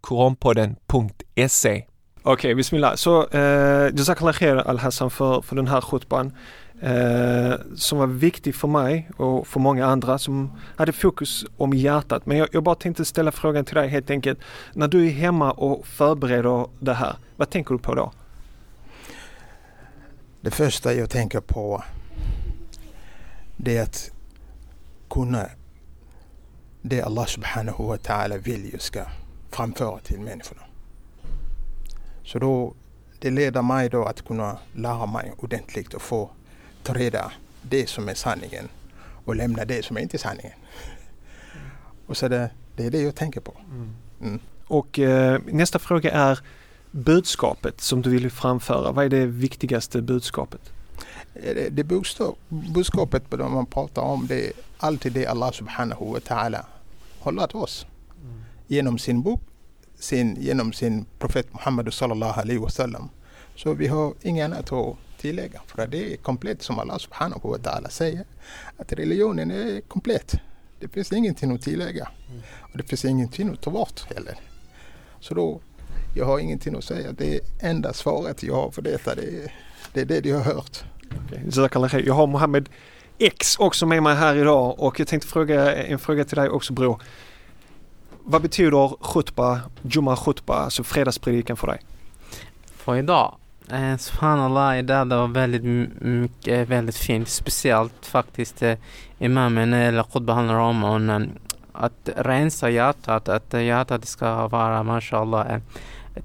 koranpodden.se. 0.00 1.84
Okej, 2.22 2.32
okay, 2.32 2.54
bismillah. 2.54 2.94
Så 2.94 3.26
eh, 3.26 3.90
Jazakallah 3.96 4.34
khair 4.34 4.56
Al-Hassan 4.56 5.10
för, 5.10 5.42
för 5.42 5.56
den 5.56 5.68
här 5.68 5.80
khutban 5.80 6.32
eh, 6.82 7.52
som 7.76 7.98
var 7.98 8.06
viktig 8.06 8.54
för 8.54 8.68
mig 8.68 9.10
och 9.16 9.46
för 9.46 9.60
många 9.60 9.86
andra 9.86 10.18
som 10.18 10.52
hade 10.76 10.92
fokus 10.92 11.44
om 11.56 11.72
hjärtat. 11.72 12.26
Men 12.26 12.36
jag, 12.36 12.48
jag 12.52 12.62
bara 12.62 12.74
tänkte 12.74 13.04
ställa 13.04 13.32
frågan 13.32 13.64
till 13.64 13.74
dig 13.74 13.88
helt 13.88 14.10
enkelt. 14.10 14.38
När 14.72 14.88
du 14.88 15.06
är 15.06 15.10
hemma 15.10 15.52
och 15.52 15.86
förbereder 15.86 16.66
det 16.78 16.94
här, 16.94 17.16
vad 17.36 17.50
tänker 17.50 17.74
du 17.74 17.78
på 17.78 17.94
då? 17.94 18.12
Det 20.40 20.50
första 20.50 20.94
jag 20.94 21.10
tänker 21.10 21.40
på 21.40 21.84
det 23.56 23.76
är 23.76 23.82
att 23.82 24.10
kunna 25.10 25.46
det 26.82 27.02
Allah 27.02 27.26
subhanahu 27.26 27.86
wa 27.86 27.96
ta'ala 27.96 28.38
vill 28.38 28.72
jag 28.72 28.80
ska 28.82 29.04
framföra 29.50 29.98
till 29.98 30.20
människorna. 30.20 30.62
Så 32.24 32.38
då, 32.38 32.74
det 33.18 33.30
leder 33.30 33.62
mig 33.62 33.88
då 33.88 34.04
att 34.04 34.22
kunna 34.22 34.58
lära 34.74 35.06
mig 35.06 35.32
ordentligt 35.38 35.94
och 35.94 36.02
få 36.02 36.30
ta 36.82 36.94
reda 36.94 37.32
det 37.62 37.88
som 37.88 38.08
är 38.08 38.14
sanningen 38.14 38.68
och 39.24 39.36
lämna 39.36 39.64
det 39.64 39.84
som 39.84 39.96
är 39.96 40.00
inte 40.00 40.16
är 40.16 40.18
sanningen. 40.18 40.58
Och 42.06 42.16
så 42.16 42.28
det, 42.28 42.50
det 42.76 42.86
är 42.86 42.90
det 42.90 43.02
jag 43.02 43.14
tänker 43.14 43.40
på. 43.40 43.56
Mm. 43.70 43.94
mm. 44.20 44.40
Och 44.66 44.98
eh, 44.98 45.40
nästa 45.46 45.78
fråga 45.78 46.10
är 46.10 46.40
budskapet 46.90 47.80
som 47.80 48.02
du 48.02 48.10
vill 48.10 48.30
framföra. 48.30 48.92
Vad 48.92 49.04
är 49.04 49.08
det 49.08 49.26
viktigaste 49.26 50.02
budskapet? 50.02 50.72
Eh, 51.34 51.72
det, 51.72 51.84
budskapet 52.48 53.30
man 53.30 53.66
pratar 53.66 54.02
om 54.02 54.26
det 54.26 54.46
är 54.46 54.52
alltid 54.78 55.12
det 55.12 55.26
Allah 55.26 55.52
subhanahu 55.52 56.12
wa 56.12 56.18
ta'ala 56.18 56.64
har 57.20 57.32
lärt 57.32 57.54
oss. 57.54 57.86
Mm. 58.22 58.42
Genom 58.66 58.98
sin 58.98 59.22
bok, 59.22 59.40
sin, 59.98 60.36
genom 60.40 60.72
sin 60.72 61.06
profet 61.18 61.52
Muhammad 61.52 61.94
sallallahu 61.94 62.40
alaihi 62.40 62.58
wasallam. 62.58 63.08
Så 63.56 63.74
vi 63.74 63.86
har 63.86 64.14
inget 64.22 64.44
annat 64.44 64.72
att 64.72 64.96
tillägga. 65.18 65.60
För 65.66 65.86
det 65.86 66.12
är 66.12 66.16
komplett 66.16 66.62
som 66.62 66.78
Allah 66.78 66.98
subhanahu 66.98 67.48
wa 67.48 67.56
ta'ala 67.56 67.88
säger. 67.88 68.24
Att 68.76 68.92
religionen 68.92 69.50
är 69.50 69.80
komplett. 69.80 70.34
Det 70.80 70.88
finns 70.88 71.12
ingenting 71.12 71.54
att 71.54 71.62
tillägga. 71.62 72.08
Mm. 72.28 72.42
Och 72.72 72.78
det 72.78 72.84
finns 72.84 73.04
ingenting 73.04 73.48
att 73.48 73.60
ta 73.60 73.70
bort 73.70 74.04
heller. 74.14 74.38
Så 75.20 75.34
då, 75.34 75.60
jag 76.14 76.26
har 76.26 76.38
ingenting 76.38 76.76
att 76.76 76.84
säga. 76.84 77.12
Det 77.12 77.40
enda 77.60 77.92
svaret 77.92 78.42
jag 78.42 78.54
har 78.54 78.70
för 78.70 78.82
detta 78.82 79.14
det 79.14 79.22
är 79.22 79.52
det, 79.92 80.00
är 80.16 80.22
det 80.22 80.28
jag 80.28 80.36
har 80.36 80.54
hört. 80.54 80.84
Okay. 81.10 82.02
Jag 82.06 82.14
har 82.14 82.26
Mohammed 82.26 82.68
X 83.18 83.56
också 83.58 83.86
med 83.86 84.02
mig 84.02 84.14
här 84.16 84.36
idag 84.36 84.80
och 84.80 85.00
jag 85.00 85.08
tänkte 85.08 85.28
fråga 85.28 85.76
en 85.76 85.98
fråga 85.98 86.24
till 86.24 86.36
dig 86.36 86.48
också 86.48 86.72
bror. 86.72 87.02
Vad 88.24 88.42
betyder 88.42 88.94
khutba, 89.02 89.60
Jumma 89.82 90.16
khutba, 90.16 90.54
alltså 90.54 90.84
fredagspredikan 90.84 91.56
för 91.56 91.66
dig? 91.66 91.80
För 92.76 92.96
idag? 92.96 93.36
Eh, 93.72 93.96
Subhanallah, 93.96 94.78
idag 94.78 95.08
det 95.08 95.16
var 95.16 95.28
väldigt 95.28 95.62
mycket, 96.02 96.68
väldigt 96.68 96.96
fint. 96.96 97.28
Speciellt 97.28 98.06
faktiskt 98.06 98.62
eh, 98.62 98.78
imamen 99.18 99.72
eh, 99.74 99.88
eller 99.88 100.02
khutba 100.02 100.32
handlar 100.32 100.54
om, 100.54 100.84
om 100.84 101.10
eh, 101.10 101.20
att 101.72 102.08
rensa 102.16 102.70
hjärtat, 102.70 103.28
att 103.28 103.54
eh, 103.54 103.62
hjärtat 103.62 104.04
ska 104.04 104.48
vara, 104.48 104.82
mashallah, 104.82 105.54
eh, 105.54 105.60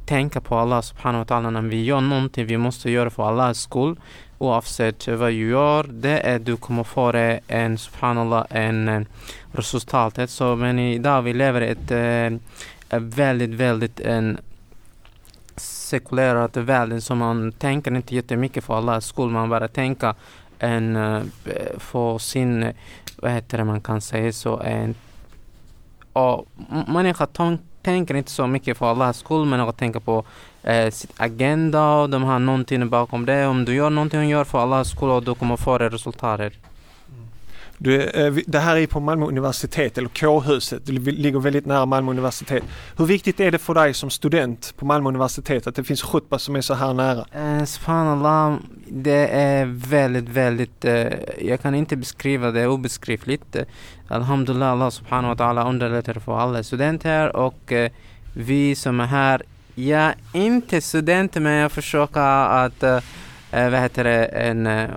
tänka 0.05 0.41
på 0.41 0.57
Allah 0.57 0.81
subhanahu 0.81 1.23
wa 1.23 1.35
ta'ala 1.35 1.49
när 1.49 1.61
vi 1.61 1.83
gör 1.83 2.01
någonting, 2.01 2.45
vi 2.45 2.57
måste 2.57 2.91
göra 2.91 3.09
för 3.09 3.27
Allahs 3.27 3.59
skull. 3.59 3.95
Oavsett 4.37 5.07
vad 5.07 5.31
du 5.31 5.49
gör, 5.49 5.83
det 5.83 6.19
är 6.19 6.39
du 6.39 6.57
kommer 6.57 6.83
få 6.83 7.11
det 7.11 7.39
en, 7.47 7.77
subhanallah, 7.77 8.45
en, 8.49 8.87
en 8.87 9.05
resultatet. 9.51 10.29
Så 10.29 10.55
men 10.55 10.79
idag 10.79 11.21
vi 11.21 11.33
lever 11.33 11.61
ett 11.61 11.91
eh, 11.91 12.99
väldigt, 12.99 13.49
väldigt 13.49 13.99
en 13.99 14.37
sekulära 15.55 16.47
världen 16.61 17.01
som 17.01 17.17
man 17.17 17.51
tänker 17.51 17.95
inte 17.95 18.15
jättemycket 18.15 18.63
för 18.63 18.77
Allahs 18.77 19.05
skull. 19.05 19.29
Man 19.29 19.49
bara 19.49 19.67
tänker 19.67 20.15
en, 20.59 20.95
eh, 20.95 21.21
för 21.77 22.17
sin, 22.17 22.73
vad 23.17 23.31
heter 23.31 23.57
det 23.57 23.63
man 23.63 23.81
kan 23.81 24.01
säga 24.01 24.33
så, 24.33 24.59
en, 24.59 24.95
och 26.13 26.47
människan 26.87 27.59
tänker 27.81 28.15
inte 28.15 28.31
så 28.31 28.47
mycket 28.47 28.77
för 28.77 28.91
Allahs 28.91 29.17
skull, 29.17 29.45
men 29.45 29.59
jag 29.59 29.65
på 29.99 30.23
eh, 30.65 30.91
sitt 30.91 31.13
agenda 31.17 31.95
och 31.95 32.09
de 32.09 32.23
har 32.23 32.39
någonting 32.39 32.89
bakom 32.89 33.25
det. 33.25 33.47
Om 33.47 33.65
du 33.65 33.73
gör 33.73 33.89
någonting 33.89 34.19
och 34.19 34.25
gör 34.25 34.43
för 34.43 34.59
Allahs 34.59 34.89
skull 34.89 35.09
och 35.09 35.23
du 35.23 35.35
kommer 35.35 35.57
få 35.57 35.77
det 35.77 35.89
resultatet. 35.89 36.53
Du, 37.77 38.01
eh, 38.01 38.33
det 38.47 38.59
här 38.59 38.75
är 38.77 38.87
på 38.87 38.99
Malmö 38.99 39.25
universitet 39.25 39.97
eller 39.97 40.09
kårhuset. 40.09 40.85
Det 40.85 40.91
ligger 40.91 41.39
väldigt 41.39 41.65
nära 41.65 41.85
Malmö 41.85 42.11
universitet. 42.11 42.63
Hur 42.97 43.05
viktigt 43.05 43.39
är 43.39 43.51
det 43.51 43.57
för 43.57 43.73
dig 43.73 43.93
som 43.93 44.09
student 44.09 44.73
på 44.77 44.85
Malmö 44.85 45.09
universitet 45.09 45.67
att 45.67 45.75
det 45.75 45.83
finns 45.83 46.03
khutbah 46.03 46.39
som 46.39 46.55
är 46.55 46.61
så 46.61 46.73
här 46.73 46.93
nära? 46.93 47.25
Eh, 47.31 47.65
subhanallah, 47.65 48.57
det 48.87 49.27
är 49.27 49.65
väldigt, 49.65 50.29
väldigt, 50.29 50.85
eh, 50.85 51.07
jag 51.41 51.61
kan 51.61 51.75
inte 51.75 51.95
beskriva 51.95 52.51
det 52.51 52.67
obeskrivligt. 52.67 53.55
Alhamdulillah, 54.07 54.71
Allah 54.71 54.89
subhanahu 54.89 55.35
wa 55.35 55.45
ta'ala 55.45 55.69
underlättar 55.69 56.13
för 56.13 56.39
alla 56.39 56.63
studenter 56.63 57.35
och 57.35 57.71
eh, 57.71 57.91
vi 58.33 58.75
som 58.75 58.99
är 58.99 59.05
här, 59.05 59.41
jag 59.75 60.03
är 60.03 60.15
inte 60.33 60.81
student 60.81 61.35
men 61.35 61.53
jag 61.53 61.71
försöker 61.71 62.19
att, 62.65 62.83
eh, 62.83 62.99
vad 63.51 63.79
heter 63.79 64.03
det, 64.03 64.25
en 64.25 64.67
eh, 64.67 64.89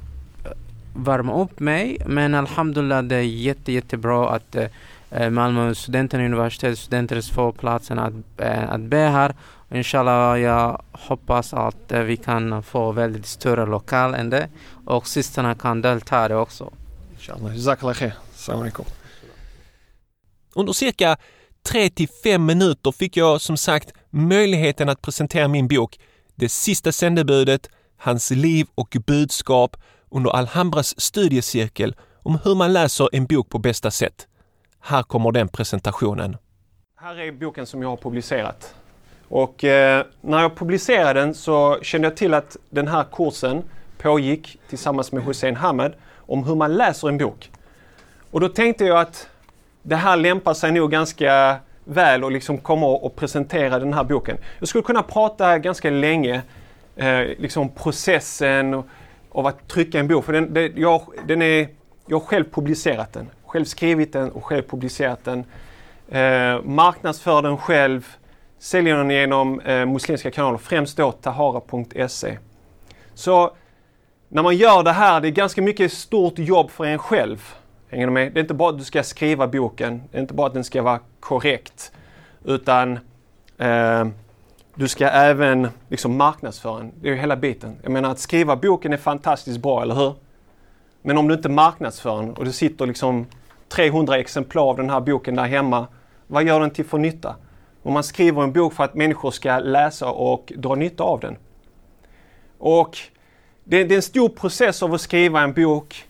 värma 0.95 1.43
upp 1.43 1.61
mig. 1.61 1.99
Men 2.07 2.35
alhamdulillah 2.35 3.03
det 3.03 3.17
är 3.17 3.21
jätte, 3.23 3.73
jättebra 3.73 4.31
att 4.31 4.57
eh, 5.11 5.31
Malmö 5.31 5.75
studenter, 5.75 6.19
universitetsstudenter 6.19 7.33
får 7.35 7.53
platsen 7.53 7.99
att, 7.99 8.13
eh, 8.37 8.71
att 8.71 8.81
be 8.81 8.97
här. 8.97 9.35
Inshallah, 9.71 10.41
jag 10.41 10.83
hoppas 10.93 11.55
att 11.55 11.93
vi 11.93 12.17
kan 12.17 12.63
få 12.63 12.93
väldigt 12.93 13.27
större 13.27 13.67
lokal 13.67 14.15
än 14.15 14.31
det 14.31 14.49
och 14.85 15.07
systrarna 15.07 15.55
kan 15.55 15.83
delta 15.83 16.29
det 16.29 16.37
också. 16.37 16.71
Inshallah. 17.13 17.57
Jazakallah 17.57 17.95
khair. 17.95 18.15
Under 20.55 20.73
cirka 20.73 21.17
3 21.69 21.91
till 21.91 22.09
5 22.09 22.47
minuter 22.47 22.93
fick 22.93 23.17
jag 23.17 23.41
som 23.41 23.57
sagt 23.57 23.93
möjligheten 24.11 24.89
att 24.89 25.03
presentera 25.03 25.49
min 25.49 25.69
bok 25.69 25.99
Det 26.35 26.49
sista 26.49 26.93
sändebudet, 26.93 27.71
hans 27.97 28.31
liv 28.31 28.67
och 28.75 28.97
budskap 29.07 29.77
under 30.11 30.31
Alhambras 30.31 31.01
studiecirkel 31.01 31.97
om 32.23 32.39
hur 32.45 32.55
man 32.55 32.73
läser 32.73 33.09
en 33.13 33.27
bok 33.27 33.49
på 33.49 33.59
bästa 33.59 33.91
sätt. 33.91 34.27
Här 34.81 35.03
kommer 35.03 35.33
den 35.33 35.49
presentationen. 35.49 36.37
Här 37.01 37.19
är 37.19 37.33
boken 37.33 37.67
som 37.67 37.83
jag 37.83 37.89
har 37.89 37.97
publicerat. 37.97 38.75
Och 39.29 39.65
eh, 39.65 40.05
när 40.21 40.43
jag 40.43 40.57
publicerade 40.57 41.21
den 41.21 41.35
så 41.35 41.79
kände 41.83 42.09
jag 42.09 42.17
till 42.17 42.35
att 42.35 42.57
den 42.71 42.89
här 42.89 43.05
kursen 43.13 43.63
pågick 43.99 44.61
tillsammans 44.69 45.13
med 45.13 45.25
Hussein 45.25 45.57
Hamed 45.57 45.93
om 46.17 46.45
hur 46.45 46.55
man 46.55 46.75
läser 46.75 47.09
en 47.09 47.19
bok. 47.19 47.51
Och 48.31 48.41
då 48.41 48.49
tänkte 48.49 48.85
jag 48.85 49.01
att 49.01 49.29
det 49.89 49.97
här 49.97 50.17
lämpar 50.17 50.55
sig 50.55 50.73
nog 50.73 50.91
ganska 50.91 51.57
väl 51.85 52.25
att 52.25 52.33
liksom 52.33 52.59
komma 52.59 52.87
och 52.87 53.17
presentera 53.17 53.79
den 53.79 53.93
här 53.93 54.05
boken. 54.05 54.37
Jag 54.59 54.69
skulle 54.69 54.85
kunna 54.85 55.03
prata 55.03 55.59
ganska 55.59 55.91
länge, 55.91 56.43
eh, 56.97 57.21
liksom 57.39 57.69
processen 57.69 58.83
av 59.33 59.47
att 59.47 59.69
trycka 59.69 59.99
en 59.99 60.09
bok. 60.09 60.25
För 60.25 60.33
den, 60.33 60.55
det, 60.55 60.73
jag, 60.77 61.03
den 61.27 61.43
är, 61.43 61.69
jag 62.07 62.19
har 62.19 62.27
själv 62.27 62.45
publicerat 62.53 63.13
den. 63.13 63.31
Själv 63.47 63.65
skrivit 63.65 64.13
den 64.13 64.31
och 64.31 64.45
själv 64.45 64.63
publicerat 64.63 65.25
den. 65.25 65.45
Eh, 66.09 66.63
marknadsför 66.63 67.43
den 67.43 67.57
själv. 67.59 68.07
Säljer 68.59 68.97
den 68.97 69.11
genom 69.11 69.61
eh, 69.61 69.87
muslimska 69.87 70.31
kanaler, 70.31 70.59
främst 70.59 70.97
då 70.97 71.13
tahara.se. 71.13 72.39
Så 73.15 73.51
när 74.29 74.43
man 74.43 74.57
gör 74.57 74.83
det 74.83 74.93
här, 74.93 75.21
det 75.21 75.29
är 75.29 75.33
ganska 75.33 75.63
mycket 75.63 75.93
stort 75.93 76.39
jobb 76.39 76.71
för 76.71 76.85
en 76.85 76.99
själv. 76.99 77.55
Hänger 77.91 78.07
du 78.07 78.13
med? 78.13 78.33
Det 78.33 78.41
är 78.41 78.43
inte 78.43 78.55
bara 78.55 78.71
att 78.71 78.79
du 78.79 78.85
ska 78.85 79.03
skriva 79.03 79.47
boken, 79.47 80.03
det 80.11 80.19
är 80.19 80.23
inte 80.23 80.35
bara 80.35 80.47
att 80.47 80.55
den 80.55 80.65
ska 80.65 80.83
vara 80.83 81.01
korrekt. 81.21 81.93
Utan 82.45 82.99
eh, 83.59 84.07
du 84.75 84.89
ska 84.89 85.07
även 85.09 85.69
liksom 85.89 86.17
marknadsföra 86.17 86.79
den. 86.79 86.93
Det 87.01 87.09
är 87.09 87.13
ju 87.13 87.19
hela 87.19 87.37
biten. 87.37 87.77
Jag 87.83 87.93
menar 87.93 88.11
att 88.11 88.19
skriva 88.19 88.57
boken 88.57 88.93
är 88.93 88.97
fantastiskt 88.97 89.59
bra, 89.59 89.83
eller 89.83 89.95
hur? 89.95 90.15
Men 91.03 91.19
om 91.19 91.29
du 91.29 91.35
inte 91.35 91.49
marknadsför 91.49 92.17
den 92.17 92.35
och 92.35 92.45
det 92.45 92.53
sitter 92.53 92.87
liksom 92.87 93.27
300 93.69 94.19
exemplar 94.19 94.63
av 94.63 94.77
den 94.77 94.91
här 94.91 95.01
boken 95.01 95.37
där 95.37 95.45
hemma, 95.45 95.87
vad 96.27 96.45
gör 96.45 96.61
den 96.61 96.71
till 96.71 96.85
för 96.85 96.99
nytta? 96.99 97.37
Om 97.83 97.93
man 97.93 98.05
skriver 98.05 98.43
en 98.43 98.53
bok 98.53 98.73
för 98.73 98.85
att 98.85 98.95
människor 98.95 99.31
ska 99.31 99.59
läsa 99.59 100.11
och 100.11 100.53
dra 100.57 100.75
nytta 100.75 101.05
av 101.05 101.21
den. 101.21 101.37
Och 102.59 102.99
det, 103.65 103.85
det 103.85 103.95
är 103.95 103.97
en 103.97 104.03
stor 104.03 104.29
process 104.29 104.83
av 104.83 104.95
att 104.95 105.01
skriva 105.01 105.43
en 105.43 105.53
bok, 105.53 106.08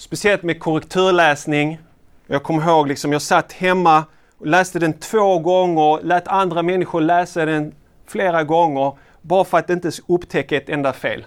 speciellt 0.00 0.42
med 0.42 0.60
korrekturläsning. 0.60 1.78
Jag 2.26 2.42
kommer 2.42 2.68
ihåg, 2.68 2.88
liksom, 2.88 3.12
jag 3.12 3.22
satt 3.22 3.52
hemma 3.52 4.04
och 4.38 4.46
läste 4.46 4.78
den 4.78 4.92
två 4.92 5.38
gånger, 5.38 6.02
lät 6.02 6.28
andra 6.28 6.62
människor 6.62 7.00
läsa 7.00 7.44
den 7.44 7.74
flera 8.06 8.44
gånger 8.44 8.92
bara 9.22 9.44
för 9.44 9.58
att 9.58 9.70
inte 9.70 9.90
upptäcka 10.08 10.56
ett 10.56 10.68
enda 10.68 10.92
fel. 10.92 11.24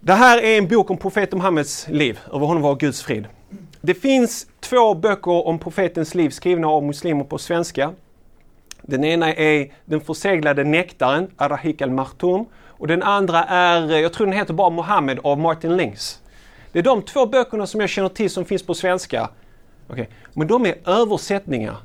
Det 0.00 0.12
här 0.12 0.38
är 0.38 0.58
en 0.58 0.68
bok 0.68 0.90
om 0.90 0.96
profeten 0.96 1.38
Muhammeds 1.38 1.88
liv, 1.88 2.18
över 2.32 2.46
honom 2.46 2.62
var 2.62 2.74
Guds 2.74 3.02
frid. 3.02 3.26
Det 3.80 3.94
finns 3.94 4.46
två 4.60 4.94
böcker 4.94 5.46
om 5.46 5.58
profetens 5.58 6.14
liv 6.14 6.30
skrivna 6.30 6.68
av 6.68 6.82
muslimer 6.82 7.24
på 7.24 7.38
svenska. 7.38 7.92
Den 8.82 9.04
ena 9.04 9.34
är 9.34 9.72
Den 9.84 10.00
förseglade 10.00 10.64
nektaren, 10.64 11.30
Arahik 11.36 11.82
al-Martum. 11.82 12.44
Och 12.66 12.86
den 12.86 13.02
andra 13.02 13.44
är, 13.44 13.98
jag 13.98 14.12
tror 14.12 14.26
den 14.26 14.36
heter 14.36 14.54
bara 14.54 14.70
Mohammed 14.70 15.18
av 15.22 15.38
Martin 15.38 15.76
Links. 15.76 16.21
Det 16.72 16.78
är 16.78 16.82
de 16.82 17.02
två 17.02 17.26
böckerna 17.26 17.66
som 17.66 17.80
jag 17.80 17.90
känner 17.90 18.08
till 18.08 18.30
som 18.30 18.44
finns 18.44 18.62
på 18.62 18.74
svenska. 18.74 19.30
Okay. 19.88 20.06
Men 20.32 20.46
de 20.46 20.66
är 20.66 20.74
översättningar. 20.84 21.76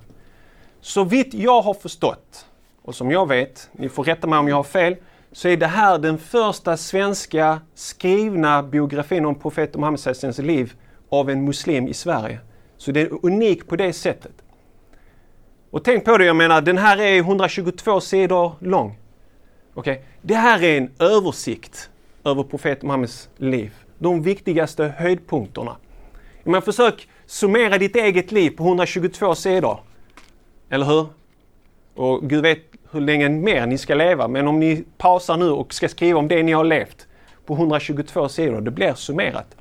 Så 0.82 1.04
vitt 1.04 1.34
jag 1.34 1.62
har 1.62 1.74
förstått 1.74 2.46
och 2.82 2.96
som 2.96 3.12
jag 3.12 3.28
vet, 3.28 3.70
ni 3.72 3.90
får 3.90 4.04
rätta 4.04 4.28
mig 4.28 4.40
om 4.40 4.48
jag 4.48 4.56
har 4.56 4.64
fel, 4.64 4.96
så 5.32 5.48
är 5.48 5.58
det 5.58 5.68
här 5.68 5.98
den 5.98 6.18
första 6.18 6.78
svenska 6.78 7.62
skrivna 7.76 8.64
biografin 8.64 9.26
om 9.26 9.36
profeten 9.36 9.82
Muhammeds 9.82 10.38
liv 10.38 10.74
av 11.10 11.30
en 11.30 11.46
muslim 11.46 11.88
i 11.88 11.94
Sverige. 11.94 12.40
Så 12.78 12.92
det 12.92 13.02
är 13.02 13.26
unik 13.26 13.68
på 13.68 13.76
det 13.76 13.94
sättet. 13.94 14.32
Och 15.72 15.84
tänk 15.84 16.06
på 16.06 16.18
det, 16.18 16.26
jag 16.26 16.36
menar 16.36 16.62
den 16.62 16.78
här 16.78 16.98
är 16.98 17.20
122 17.20 18.02
sidor 18.02 18.52
lång. 18.60 19.00
Okay? 19.74 19.98
Det 20.22 20.36
här 20.36 20.64
är 20.64 20.78
en 20.78 20.92
översikt 21.00 21.90
över 22.24 22.44
profeten 22.44 22.88
Muhammeds 22.88 23.30
liv. 23.38 23.74
De 23.98 24.22
viktigaste 24.22 24.94
höjdpunkterna. 24.98 25.76
Men 26.44 26.62
försök 26.62 27.08
summera 27.26 27.78
ditt 27.78 27.96
eget 27.96 28.32
liv 28.32 28.50
på 28.50 28.64
122 28.64 29.36
sidor. 29.36 29.80
Eller 30.70 30.86
hur? 30.86 31.08
Och 31.96 32.30
Gud 32.30 32.42
vet 32.42 32.60
hur 32.92 33.02
länge 33.02 33.30
mer 33.30 33.66
ni 33.66 33.78
ska 33.78 33.96
leva. 33.96 34.28
Men 34.28 34.48
om 34.48 34.60
ni 34.60 34.84
pausar 34.98 35.38
nu 35.38 35.50
och 35.50 35.74
ska 35.74 35.90
skriva 35.90 36.20
om 36.20 36.28
det 36.28 36.44
ni 36.44 36.52
har 36.52 36.64
levt 36.64 37.08
på 37.46 37.54
122 37.54 38.30
sidor, 38.30 38.62
det 38.62 38.72
blir 38.72 38.94
summerat. 38.94 39.56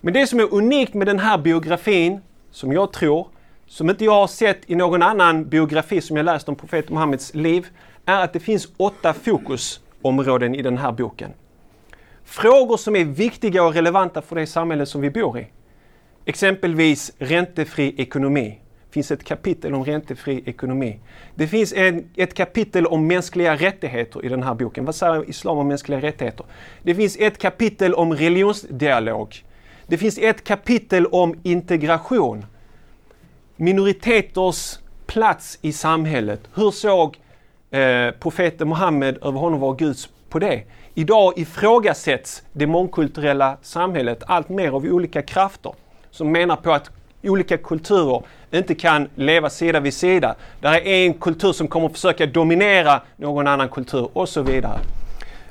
Men 0.00 0.14
det 0.14 0.26
som 0.26 0.40
är 0.40 0.54
unikt 0.54 0.94
med 0.94 1.06
den 1.06 1.18
här 1.18 1.38
biografin, 1.38 2.20
som 2.50 2.72
jag 2.72 2.92
tror, 2.92 3.28
som 3.66 3.90
inte 3.90 4.04
jag 4.04 4.12
har 4.12 4.26
sett 4.26 4.60
i 4.66 4.74
någon 4.74 5.02
annan 5.02 5.48
biografi 5.48 6.00
som 6.00 6.16
jag 6.16 6.24
läst 6.24 6.48
om 6.48 6.56
profeten 6.56 6.94
Muhammeds 6.94 7.34
liv, 7.34 7.66
är 8.06 8.24
att 8.24 8.32
det 8.32 8.40
finns 8.40 8.68
åtta 8.76 9.12
fokusområden 9.12 10.54
i 10.54 10.62
den 10.62 10.78
här 10.78 10.92
boken. 10.92 11.30
Frågor 12.24 12.76
som 12.76 12.96
är 12.96 13.04
viktiga 13.04 13.64
och 13.64 13.74
relevanta 13.74 14.22
för 14.22 14.36
det 14.36 14.46
samhälle 14.46 14.86
som 14.86 15.00
vi 15.00 15.10
bor 15.10 15.38
i. 15.38 15.46
Exempelvis 16.24 17.12
räntefri 17.18 17.94
ekonomi, 17.98 18.58
Det 18.88 18.92
finns 18.92 19.10
ett 19.10 19.24
kapitel 19.24 19.74
om 19.74 19.84
räntefri 19.84 20.42
ekonomi. 20.46 20.98
Det 21.34 21.48
finns 21.48 21.72
en, 21.72 22.08
ett 22.16 22.34
kapitel 22.34 22.86
om 22.86 23.06
mänskliga 23.06 23.56
rättigheter 23.56 24.24
i 24.24 24.28
den 24.28 24.42
här 24.42 24.54
boken. 24.54 24.84
Vad 24.84 24.94
säger 24.94 25.30
islam 25.30 25.58
om 25.58 25.68
mänskliga 25.68 26.00
rättigheter? 26.00 26.46
Det 26.82 26.94
finns 26.94 27.16
ett 27.20 27.38
kapitel 27.38 27.94
om 27.94 28.12
religionsdialog. 28.12 29.44
Det 29.86 29.98
finns 29.98 30.18
ett 30.18 30.44
kapitel 30.44 31.06
om 31.06 31.40
integration. 31.42 32.46
Minoriteters 33.56 34.78
plats 35.06 35.58
i 35.62 35.72
samhället. 35.72 36.40
Hur 36.54 36.70
såg 36.70 37.18
eh, 37.70 38.10
profeten 38.10 38.68
Muhammed, 38.68 39.16
över 39.16 39.38
honom 39.38 39.60
var 39.60 39.74
Guds, 39.74 40.08
på 40.28 40.38
det? 40.38 40.62
Idag 40.96 41.32
ifrågasätts 41.36 42.42
det 42.52 42.66
mångkulturella 42.66 43.56
samhället 43.62 44.22
allt 44.26 44.48
mer 44.48 44.70
av 44.70 44.84
olika 44.84 45.22
krafter 45.22 45.72
som 46.10 46.32
menar 46.32 46.56
på 46.56 46.72
att 46.72 46.90
olika 47.22 47.56
kulturer 47.56 48.22
inte 48.50 48.74
kan 48.74 49.08
leva 49.14 49.50
sida 49.50 49.80
vid 49.80 49.94
sida. 49.94 50.34
Där 50.60 50.72
är 50.72 51.06
en 51.06 51.14
kultur 51.14 51.52
som 51.52 51.68
kommer 51.68 51.88
försöka 51.88 52.26
dominera 52.26 53.00
någon 53.16 53.46
annan 53.46 53.68
kultur 53.68 54.08
och 54.12 54.28
så 54.28 54.42
vidare. 54.42 54.78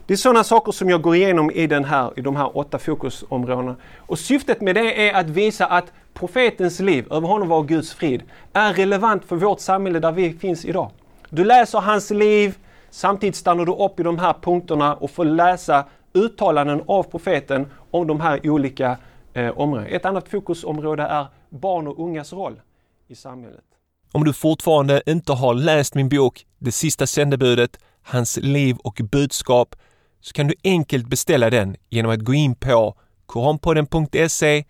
Det 0.07 0.13
är 0.13 0.17
sådana 0.17 0.43
saker 0.43 0.71
som 0.71 0.89
jag 0.89 1.01
går 1.01 1.15
igenom 1.15 1.51
i, 1.51 1.67
den 1.67 1.85
här, 1.85 2.11
i 2.15 2.21
de 2.21 2.35
här 2.35 2.57
åtta 2.57 2.79
fokusområdena. 2.79 3.75
Och 3.97 4.19
syftet 4.19 4.61
med 4.61 4.75
det 4.75 5.09
är 5.09 5.13
att 5.13 5.29
visa 5.29 5.65
att 5.65 5.85
profetens 6.13 6.79
liv, 6.79 7.05
över 7.11 7.27
honom 7.27 7.47
var 7.47 7.63
Guds 7.63 7.93
frid, 7.93 8.23
är 8.53 8.73
relevant 8.73 9.25
för 9.25 9.35
vårt 9.35 9.59
samhälle 9.59 9.99
där 9.99 10.11
vi 10.11 10.33
finns 10.33 10.65
idag. 10.65 10.89
Du 11.29 11.43
läser 11.43 11.79
hans 11.79 12.09
liv, 12.09 12.55
samtidigt 12.93 13.35
stannar 13.35 13.65
du 13.65 13.71
upp 13.71 13.99
i 13.99 14.03
de 14.03 14.19
här 14.19 14.33
punkterna 14.33 14.95
och 14.95 15.11
får 15.11 15.25
läsa 15.25 15.85
uttalanden 16.13 16.83
av 16.87 17.03
profeten 17.03 17.67
om 17.91 18.07
de 18.07 18.21
här 18.21 18.49
olika 18.49 18.97
eh, 19.33 19.59
områdena. 19.59 19.87
Ett 19.87 20.05
annat 20.05 20.29
fokusområde 20.29 21.03
är 21.03 21.27
barn 21.49 21.87
och 21.87 21.99
ungas 21.99 22.33
roll 22.33 22.61
i 23.07 23.15
samhället. 23.15 23.63
Om 24.11 24.23
du 24.23 24.33
fortfarande 24.33 25.01
inte 25.05 25.33
har 25.33 25.53
läst 25.53 25.95
min 25.95 26.09
bok 26.09 26.45
Det 26.59 26.71
sista 26.71 27.07
sändebudet, 27.07 27.79
Hans 28.01 28.37
liv 28.37 28.77
och 28.83 29.01
budskap 29.11 29.75
så 30.21 30.33
kan 30.33 30.47
du 30.47 30.53
enkelt 30.63 31.07
beställa 31.07 31.49
den 31.49 31.75
genom 31.89 32.11
att 32.11 32.19
gå 32.19 32.33
in 32.33 32.55
på 32.55 32.95
koranpodden.se 33.25 34.63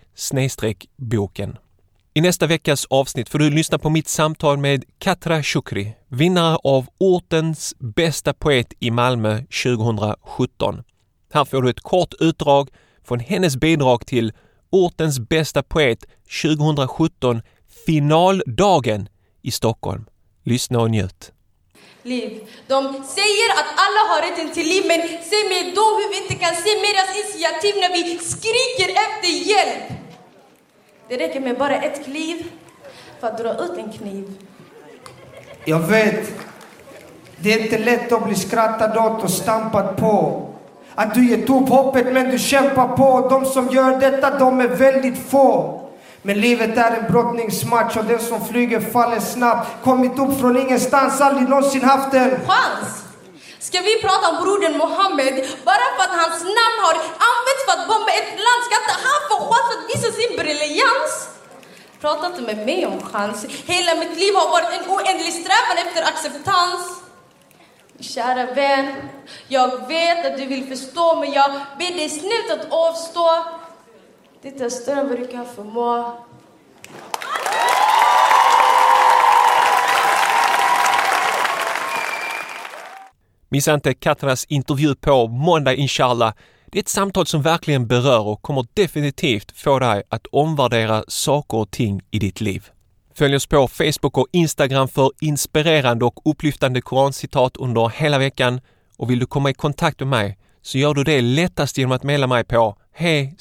boken. 0.97 1.57
I 2.16 2.22
nästa 2.22 2.47
veckas 2.47 2.86
avsnitt 2.89 3.30
får 3.30 3.39
du 3.39 3.49
lyssna 3.49 3.78
på 3.78 3.89
mitt 3.89 4.07
samtal 4.07 4.57
med 4.57 4.84
Katra 4.99 5.43
Shukri, 5.43 5.95
vinnare 6.07 6.57
av 6.64 6.86
ortens 6.97 7.76
bästa 7.80 8.34
poet 8.34 8.74
i 8.80 8.91
Malmö 8.91 9.38
2017. 9.64 10.84
Här 11.34 11.45
får 11.45 11.61
du 11.61 11.70
ett 11.70 11.80
kort 11.80 12.14
utdrag 12.20 12.70
från 13.07 13.20
hennes 13.20 13.55
bidrag 13.57 14.05
till 14.05 14.34
ortens 14.72 15.20
bästa 15.20 15.64
poet 15.64 16.05
2017 16.41 17.41
finaldagen 17.86 19.09
i 19.41 19.51
Stockholm. 19.51 20.05
Lyssna 20.43 20.80
och 20.80 20.91
njut. 20.91 21.32
liv. 22.03 22.47
De 22.68 22.84
säger 23.18 23.49
att 23.59 23.70
alla 23.84 24.01
har 24.09 24.22
rätten 24.22 24.53
till 24.53 24.68
liv, 24.68 24.84
men 24.88 25.01
säg 25.01 25.43
mig 25.49 25.72
då 25.76 25.86
hur 25.97 26.09
vi 26.11 26.18
inte 26.24 26.36
kan 26.45 26.55
se 26.55 26.72
medias 26.86 27.11
initiativ 27.22 27.76
när 27.76 27.93
vi 27.93 28.03
skriker 28.18 28.89
efter 29.05 29.49
hjälp. 29.49 30.03
Det 31.08 31.18
räcker 31.18 31.39
med 31.39 31.58
bara 31.58 31.76
ett 31.76 32.06
kliv 32.06 32.51
för 33.20 33.28
att 33.28 33.38
dra 33.38 33.54
ut 33.54 33.78
en 33.78 33.91
kniv. 33.91 34.32
Jag 35.66 35.80
vet, 35.80 36.32
det 37.38 37.54
är 37.54 37.60
inte 37.64 37.78
lätt 37.78 38.12
att 38.12 38.26
bli 38.26 38.36
skrattad 38.36 38.97
åt 38.97 39.24
och 39.24 39.30
stampad 39.30 39.97
på. 39.97 40.45
Att 40.95 41.14
du 41.14 41.30
gett 41.30 41.49
upp 41.49 41.70
hoppet 41.70 42.14
men 42.14 42.30
du 42.30 42.39
kämpar 42.39 42.88
på. 42.88 43.28
De 43.30 43.45
som 43.45 43.68
gör 43.70 43.99
detta, 43.99 44.39
de 44.39 44.62
är 44.62 44.68
väldigt 44.68 45.18
få. 45.30 45.80
Men 46.22 46.41
livet 46.41 46.78
är 46.78 46.91
en 46.91 47.12
brottningsmatch 47.12 47.97
och 47.97 48.06
den 48.06 48.20
som 48.20 48.45
flyger 48.45 48.80
faller 48.80 49.20
snabbt. 49.20 49.70
Kommit 49.84 50.20
upp 50.20 50.39
från 50.39 50.58
ingenstans, 50.58 51.22
aldrig 51.22 51.49
någonsin 51.49 51.84
haft 51.84 52.14
en 52.14 52.30
Chans! 52.30 53.03
Ska 53.68 53.82
vi 53.82 54.01
prata 54.01 54.30
om 54.30 54.43
brodern 54.43 54.78
Mohammed 54.78 55.36
bara 55.66 55.86
för 55.95 56.03
att 56.03 56.16
hans 56.22 56.39
namn 56.59 56.78
har 56.86 56.95
använts 57.30 57.64
för 57.66 57.74
att 57.78 57.88
bomba 57.88 58.11
ett 58.11 58.34
land? 58.45 58.61
Ska 58.66 58.76
inte 58.84 58.97
han 59.07 59.22
få 59.30 59.36
chans 59.49 59.68
att 59.76 59.86
visa 59.91 60.09
sin 60.20 60.38
briljans? 60.38 61.11
Prata 62.01 62.28
inte 62.28 62.41
med 62.41 62.57
mig 62.66 62.86
om 62.86 63.01
chans. 63.01 63.45
Hela 63.66 63.95
mitt 63.95 64.18
liv 64.20 64.34
har 64.36 64.49
varit 64.49 64.72
en 64.78 64.91
oändlig 64.95 65.34
strävan 65.34 65.78
efter 65.86 66.03
acceptans. 66.03 66.82
Kära 67.99 68.45
vän, 68.45 69.09
jag 69.47 69.88
vet 69.88 70.26
att 70.26 70.38
du 70.38 70.45
vill 70.45 70.68
förstå 70.68 71.16
men 71.16 71.32
jag 71.32 71.51
ber 71.80 71.95
dig 71.95 72.09
snällt 72.09 72.51
att 72.51 72.72
avstå. 72.72 73.43
Det 74.41 74.61
är 74.61 74.70
större 74.70 74.99
än 74.99 75.09
vad 75.09 75.20
du 75.20 75.28
kan 75.28 75.45
förmå. 75.55 76.24
Missa 83.54 83.74
inte 83.74 83.93
katternas 83.93 84.45
intervju 84.45 84.95
på 84.95 85.28
måndag 85.28 85.74
inshallah. 85.74 86.34
Det 86.66 86.78
är 86.78 86.82
ett 86.82 86.89
samtal 86.89 87.26
som 87.26 87.41
verkligen 87.41 87.88
berör 87.88 88.28
och 88.28 88.41
kommer 88.41 88.66
definitivt 88.74 89.51
få 89.58 89.80
dig 89.80 90.04
att 90.10 90.28
omvärdera 90.32 91.04
saker 91.08 91.58
och 91.58 91.72
ting 91.72 92.01
i 92.12 92.20
ditt 92.20 92.41
liv. 92.41 92.68
Följ 93.16 93.36
oss 93.36 93.45
på 93.47 93.68
Facebook 93.68 94.18
och 94.18 94.28
Instagram 94.32 94.88
för 94.88 95.12
inspirerande 95.22 96.06
och 96.06 96.22
upplyftande 96.26 96.82
korancitat 96.82 97.58
under 97.58 97.89
hela 97.89 98.18
veckan 98.18 98.62
och 98.97 99.12
vill 99.12 99.20
du 99.20 99.26
komma 99.26 99.49
i 99.49 99.54
kontakt 99.54 99.99
med 99.99 100.08
mig 100.08 100.38
så 100.62 100.78
gör 100.78 100.93
du 100.93 101.04
det 101.04 101.22
lättast 101.22 101.78
genom 101.78 101.91
att 101.91 102.04
mejla 102.04 102.28
mig 102.28 102.43
på 102.43 102.78
hej 102.93 103.36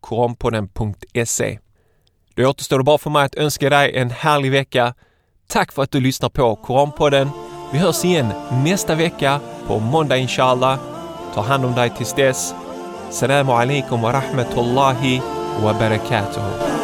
koranpodden.se. 0.00 1.58
Då 2.34 2.46
återstår 2.46 2.78
det 2.78 2.84
bara 2.84 2.98
för 2.98 3.10
mig 3.10 3.24
att 3.24 3.34
önska 3.34 3.70
dig 3.70 3.96
en 3.96 4.10
härlig 4.10 4.50
vecka. 4.50 4.94
Tack 5.46 5.72
för 5.72 5.82
att 5.82 5.90
du 5.90 6.00
lyssnar 6.00 6.28
på 6.28 6.56
Koranpodden. 6.56 7.47
Vi 7.72 7.78
hörs 7.78 8.04
igen 8.04 8.32
nästa 8.64 8.94
vecka 8.94 9.40
på 9.66 9.78
måndag 9.78 10.16
inshallah. 10.16 10.78
Ta 11.34 11.40
hand 11.40 11.64
om 11.64 11.74
dig 11.74 11.90
tills 11.90 12.14
dess. 12.14 12.54
Salamu 13.10 13.52
alaikum 13.52 14.02
wa 14.02 14.12
rahmatullahi 14.12 15.22
wa 15.62 15.72
barakatuhu. 15.72 16.77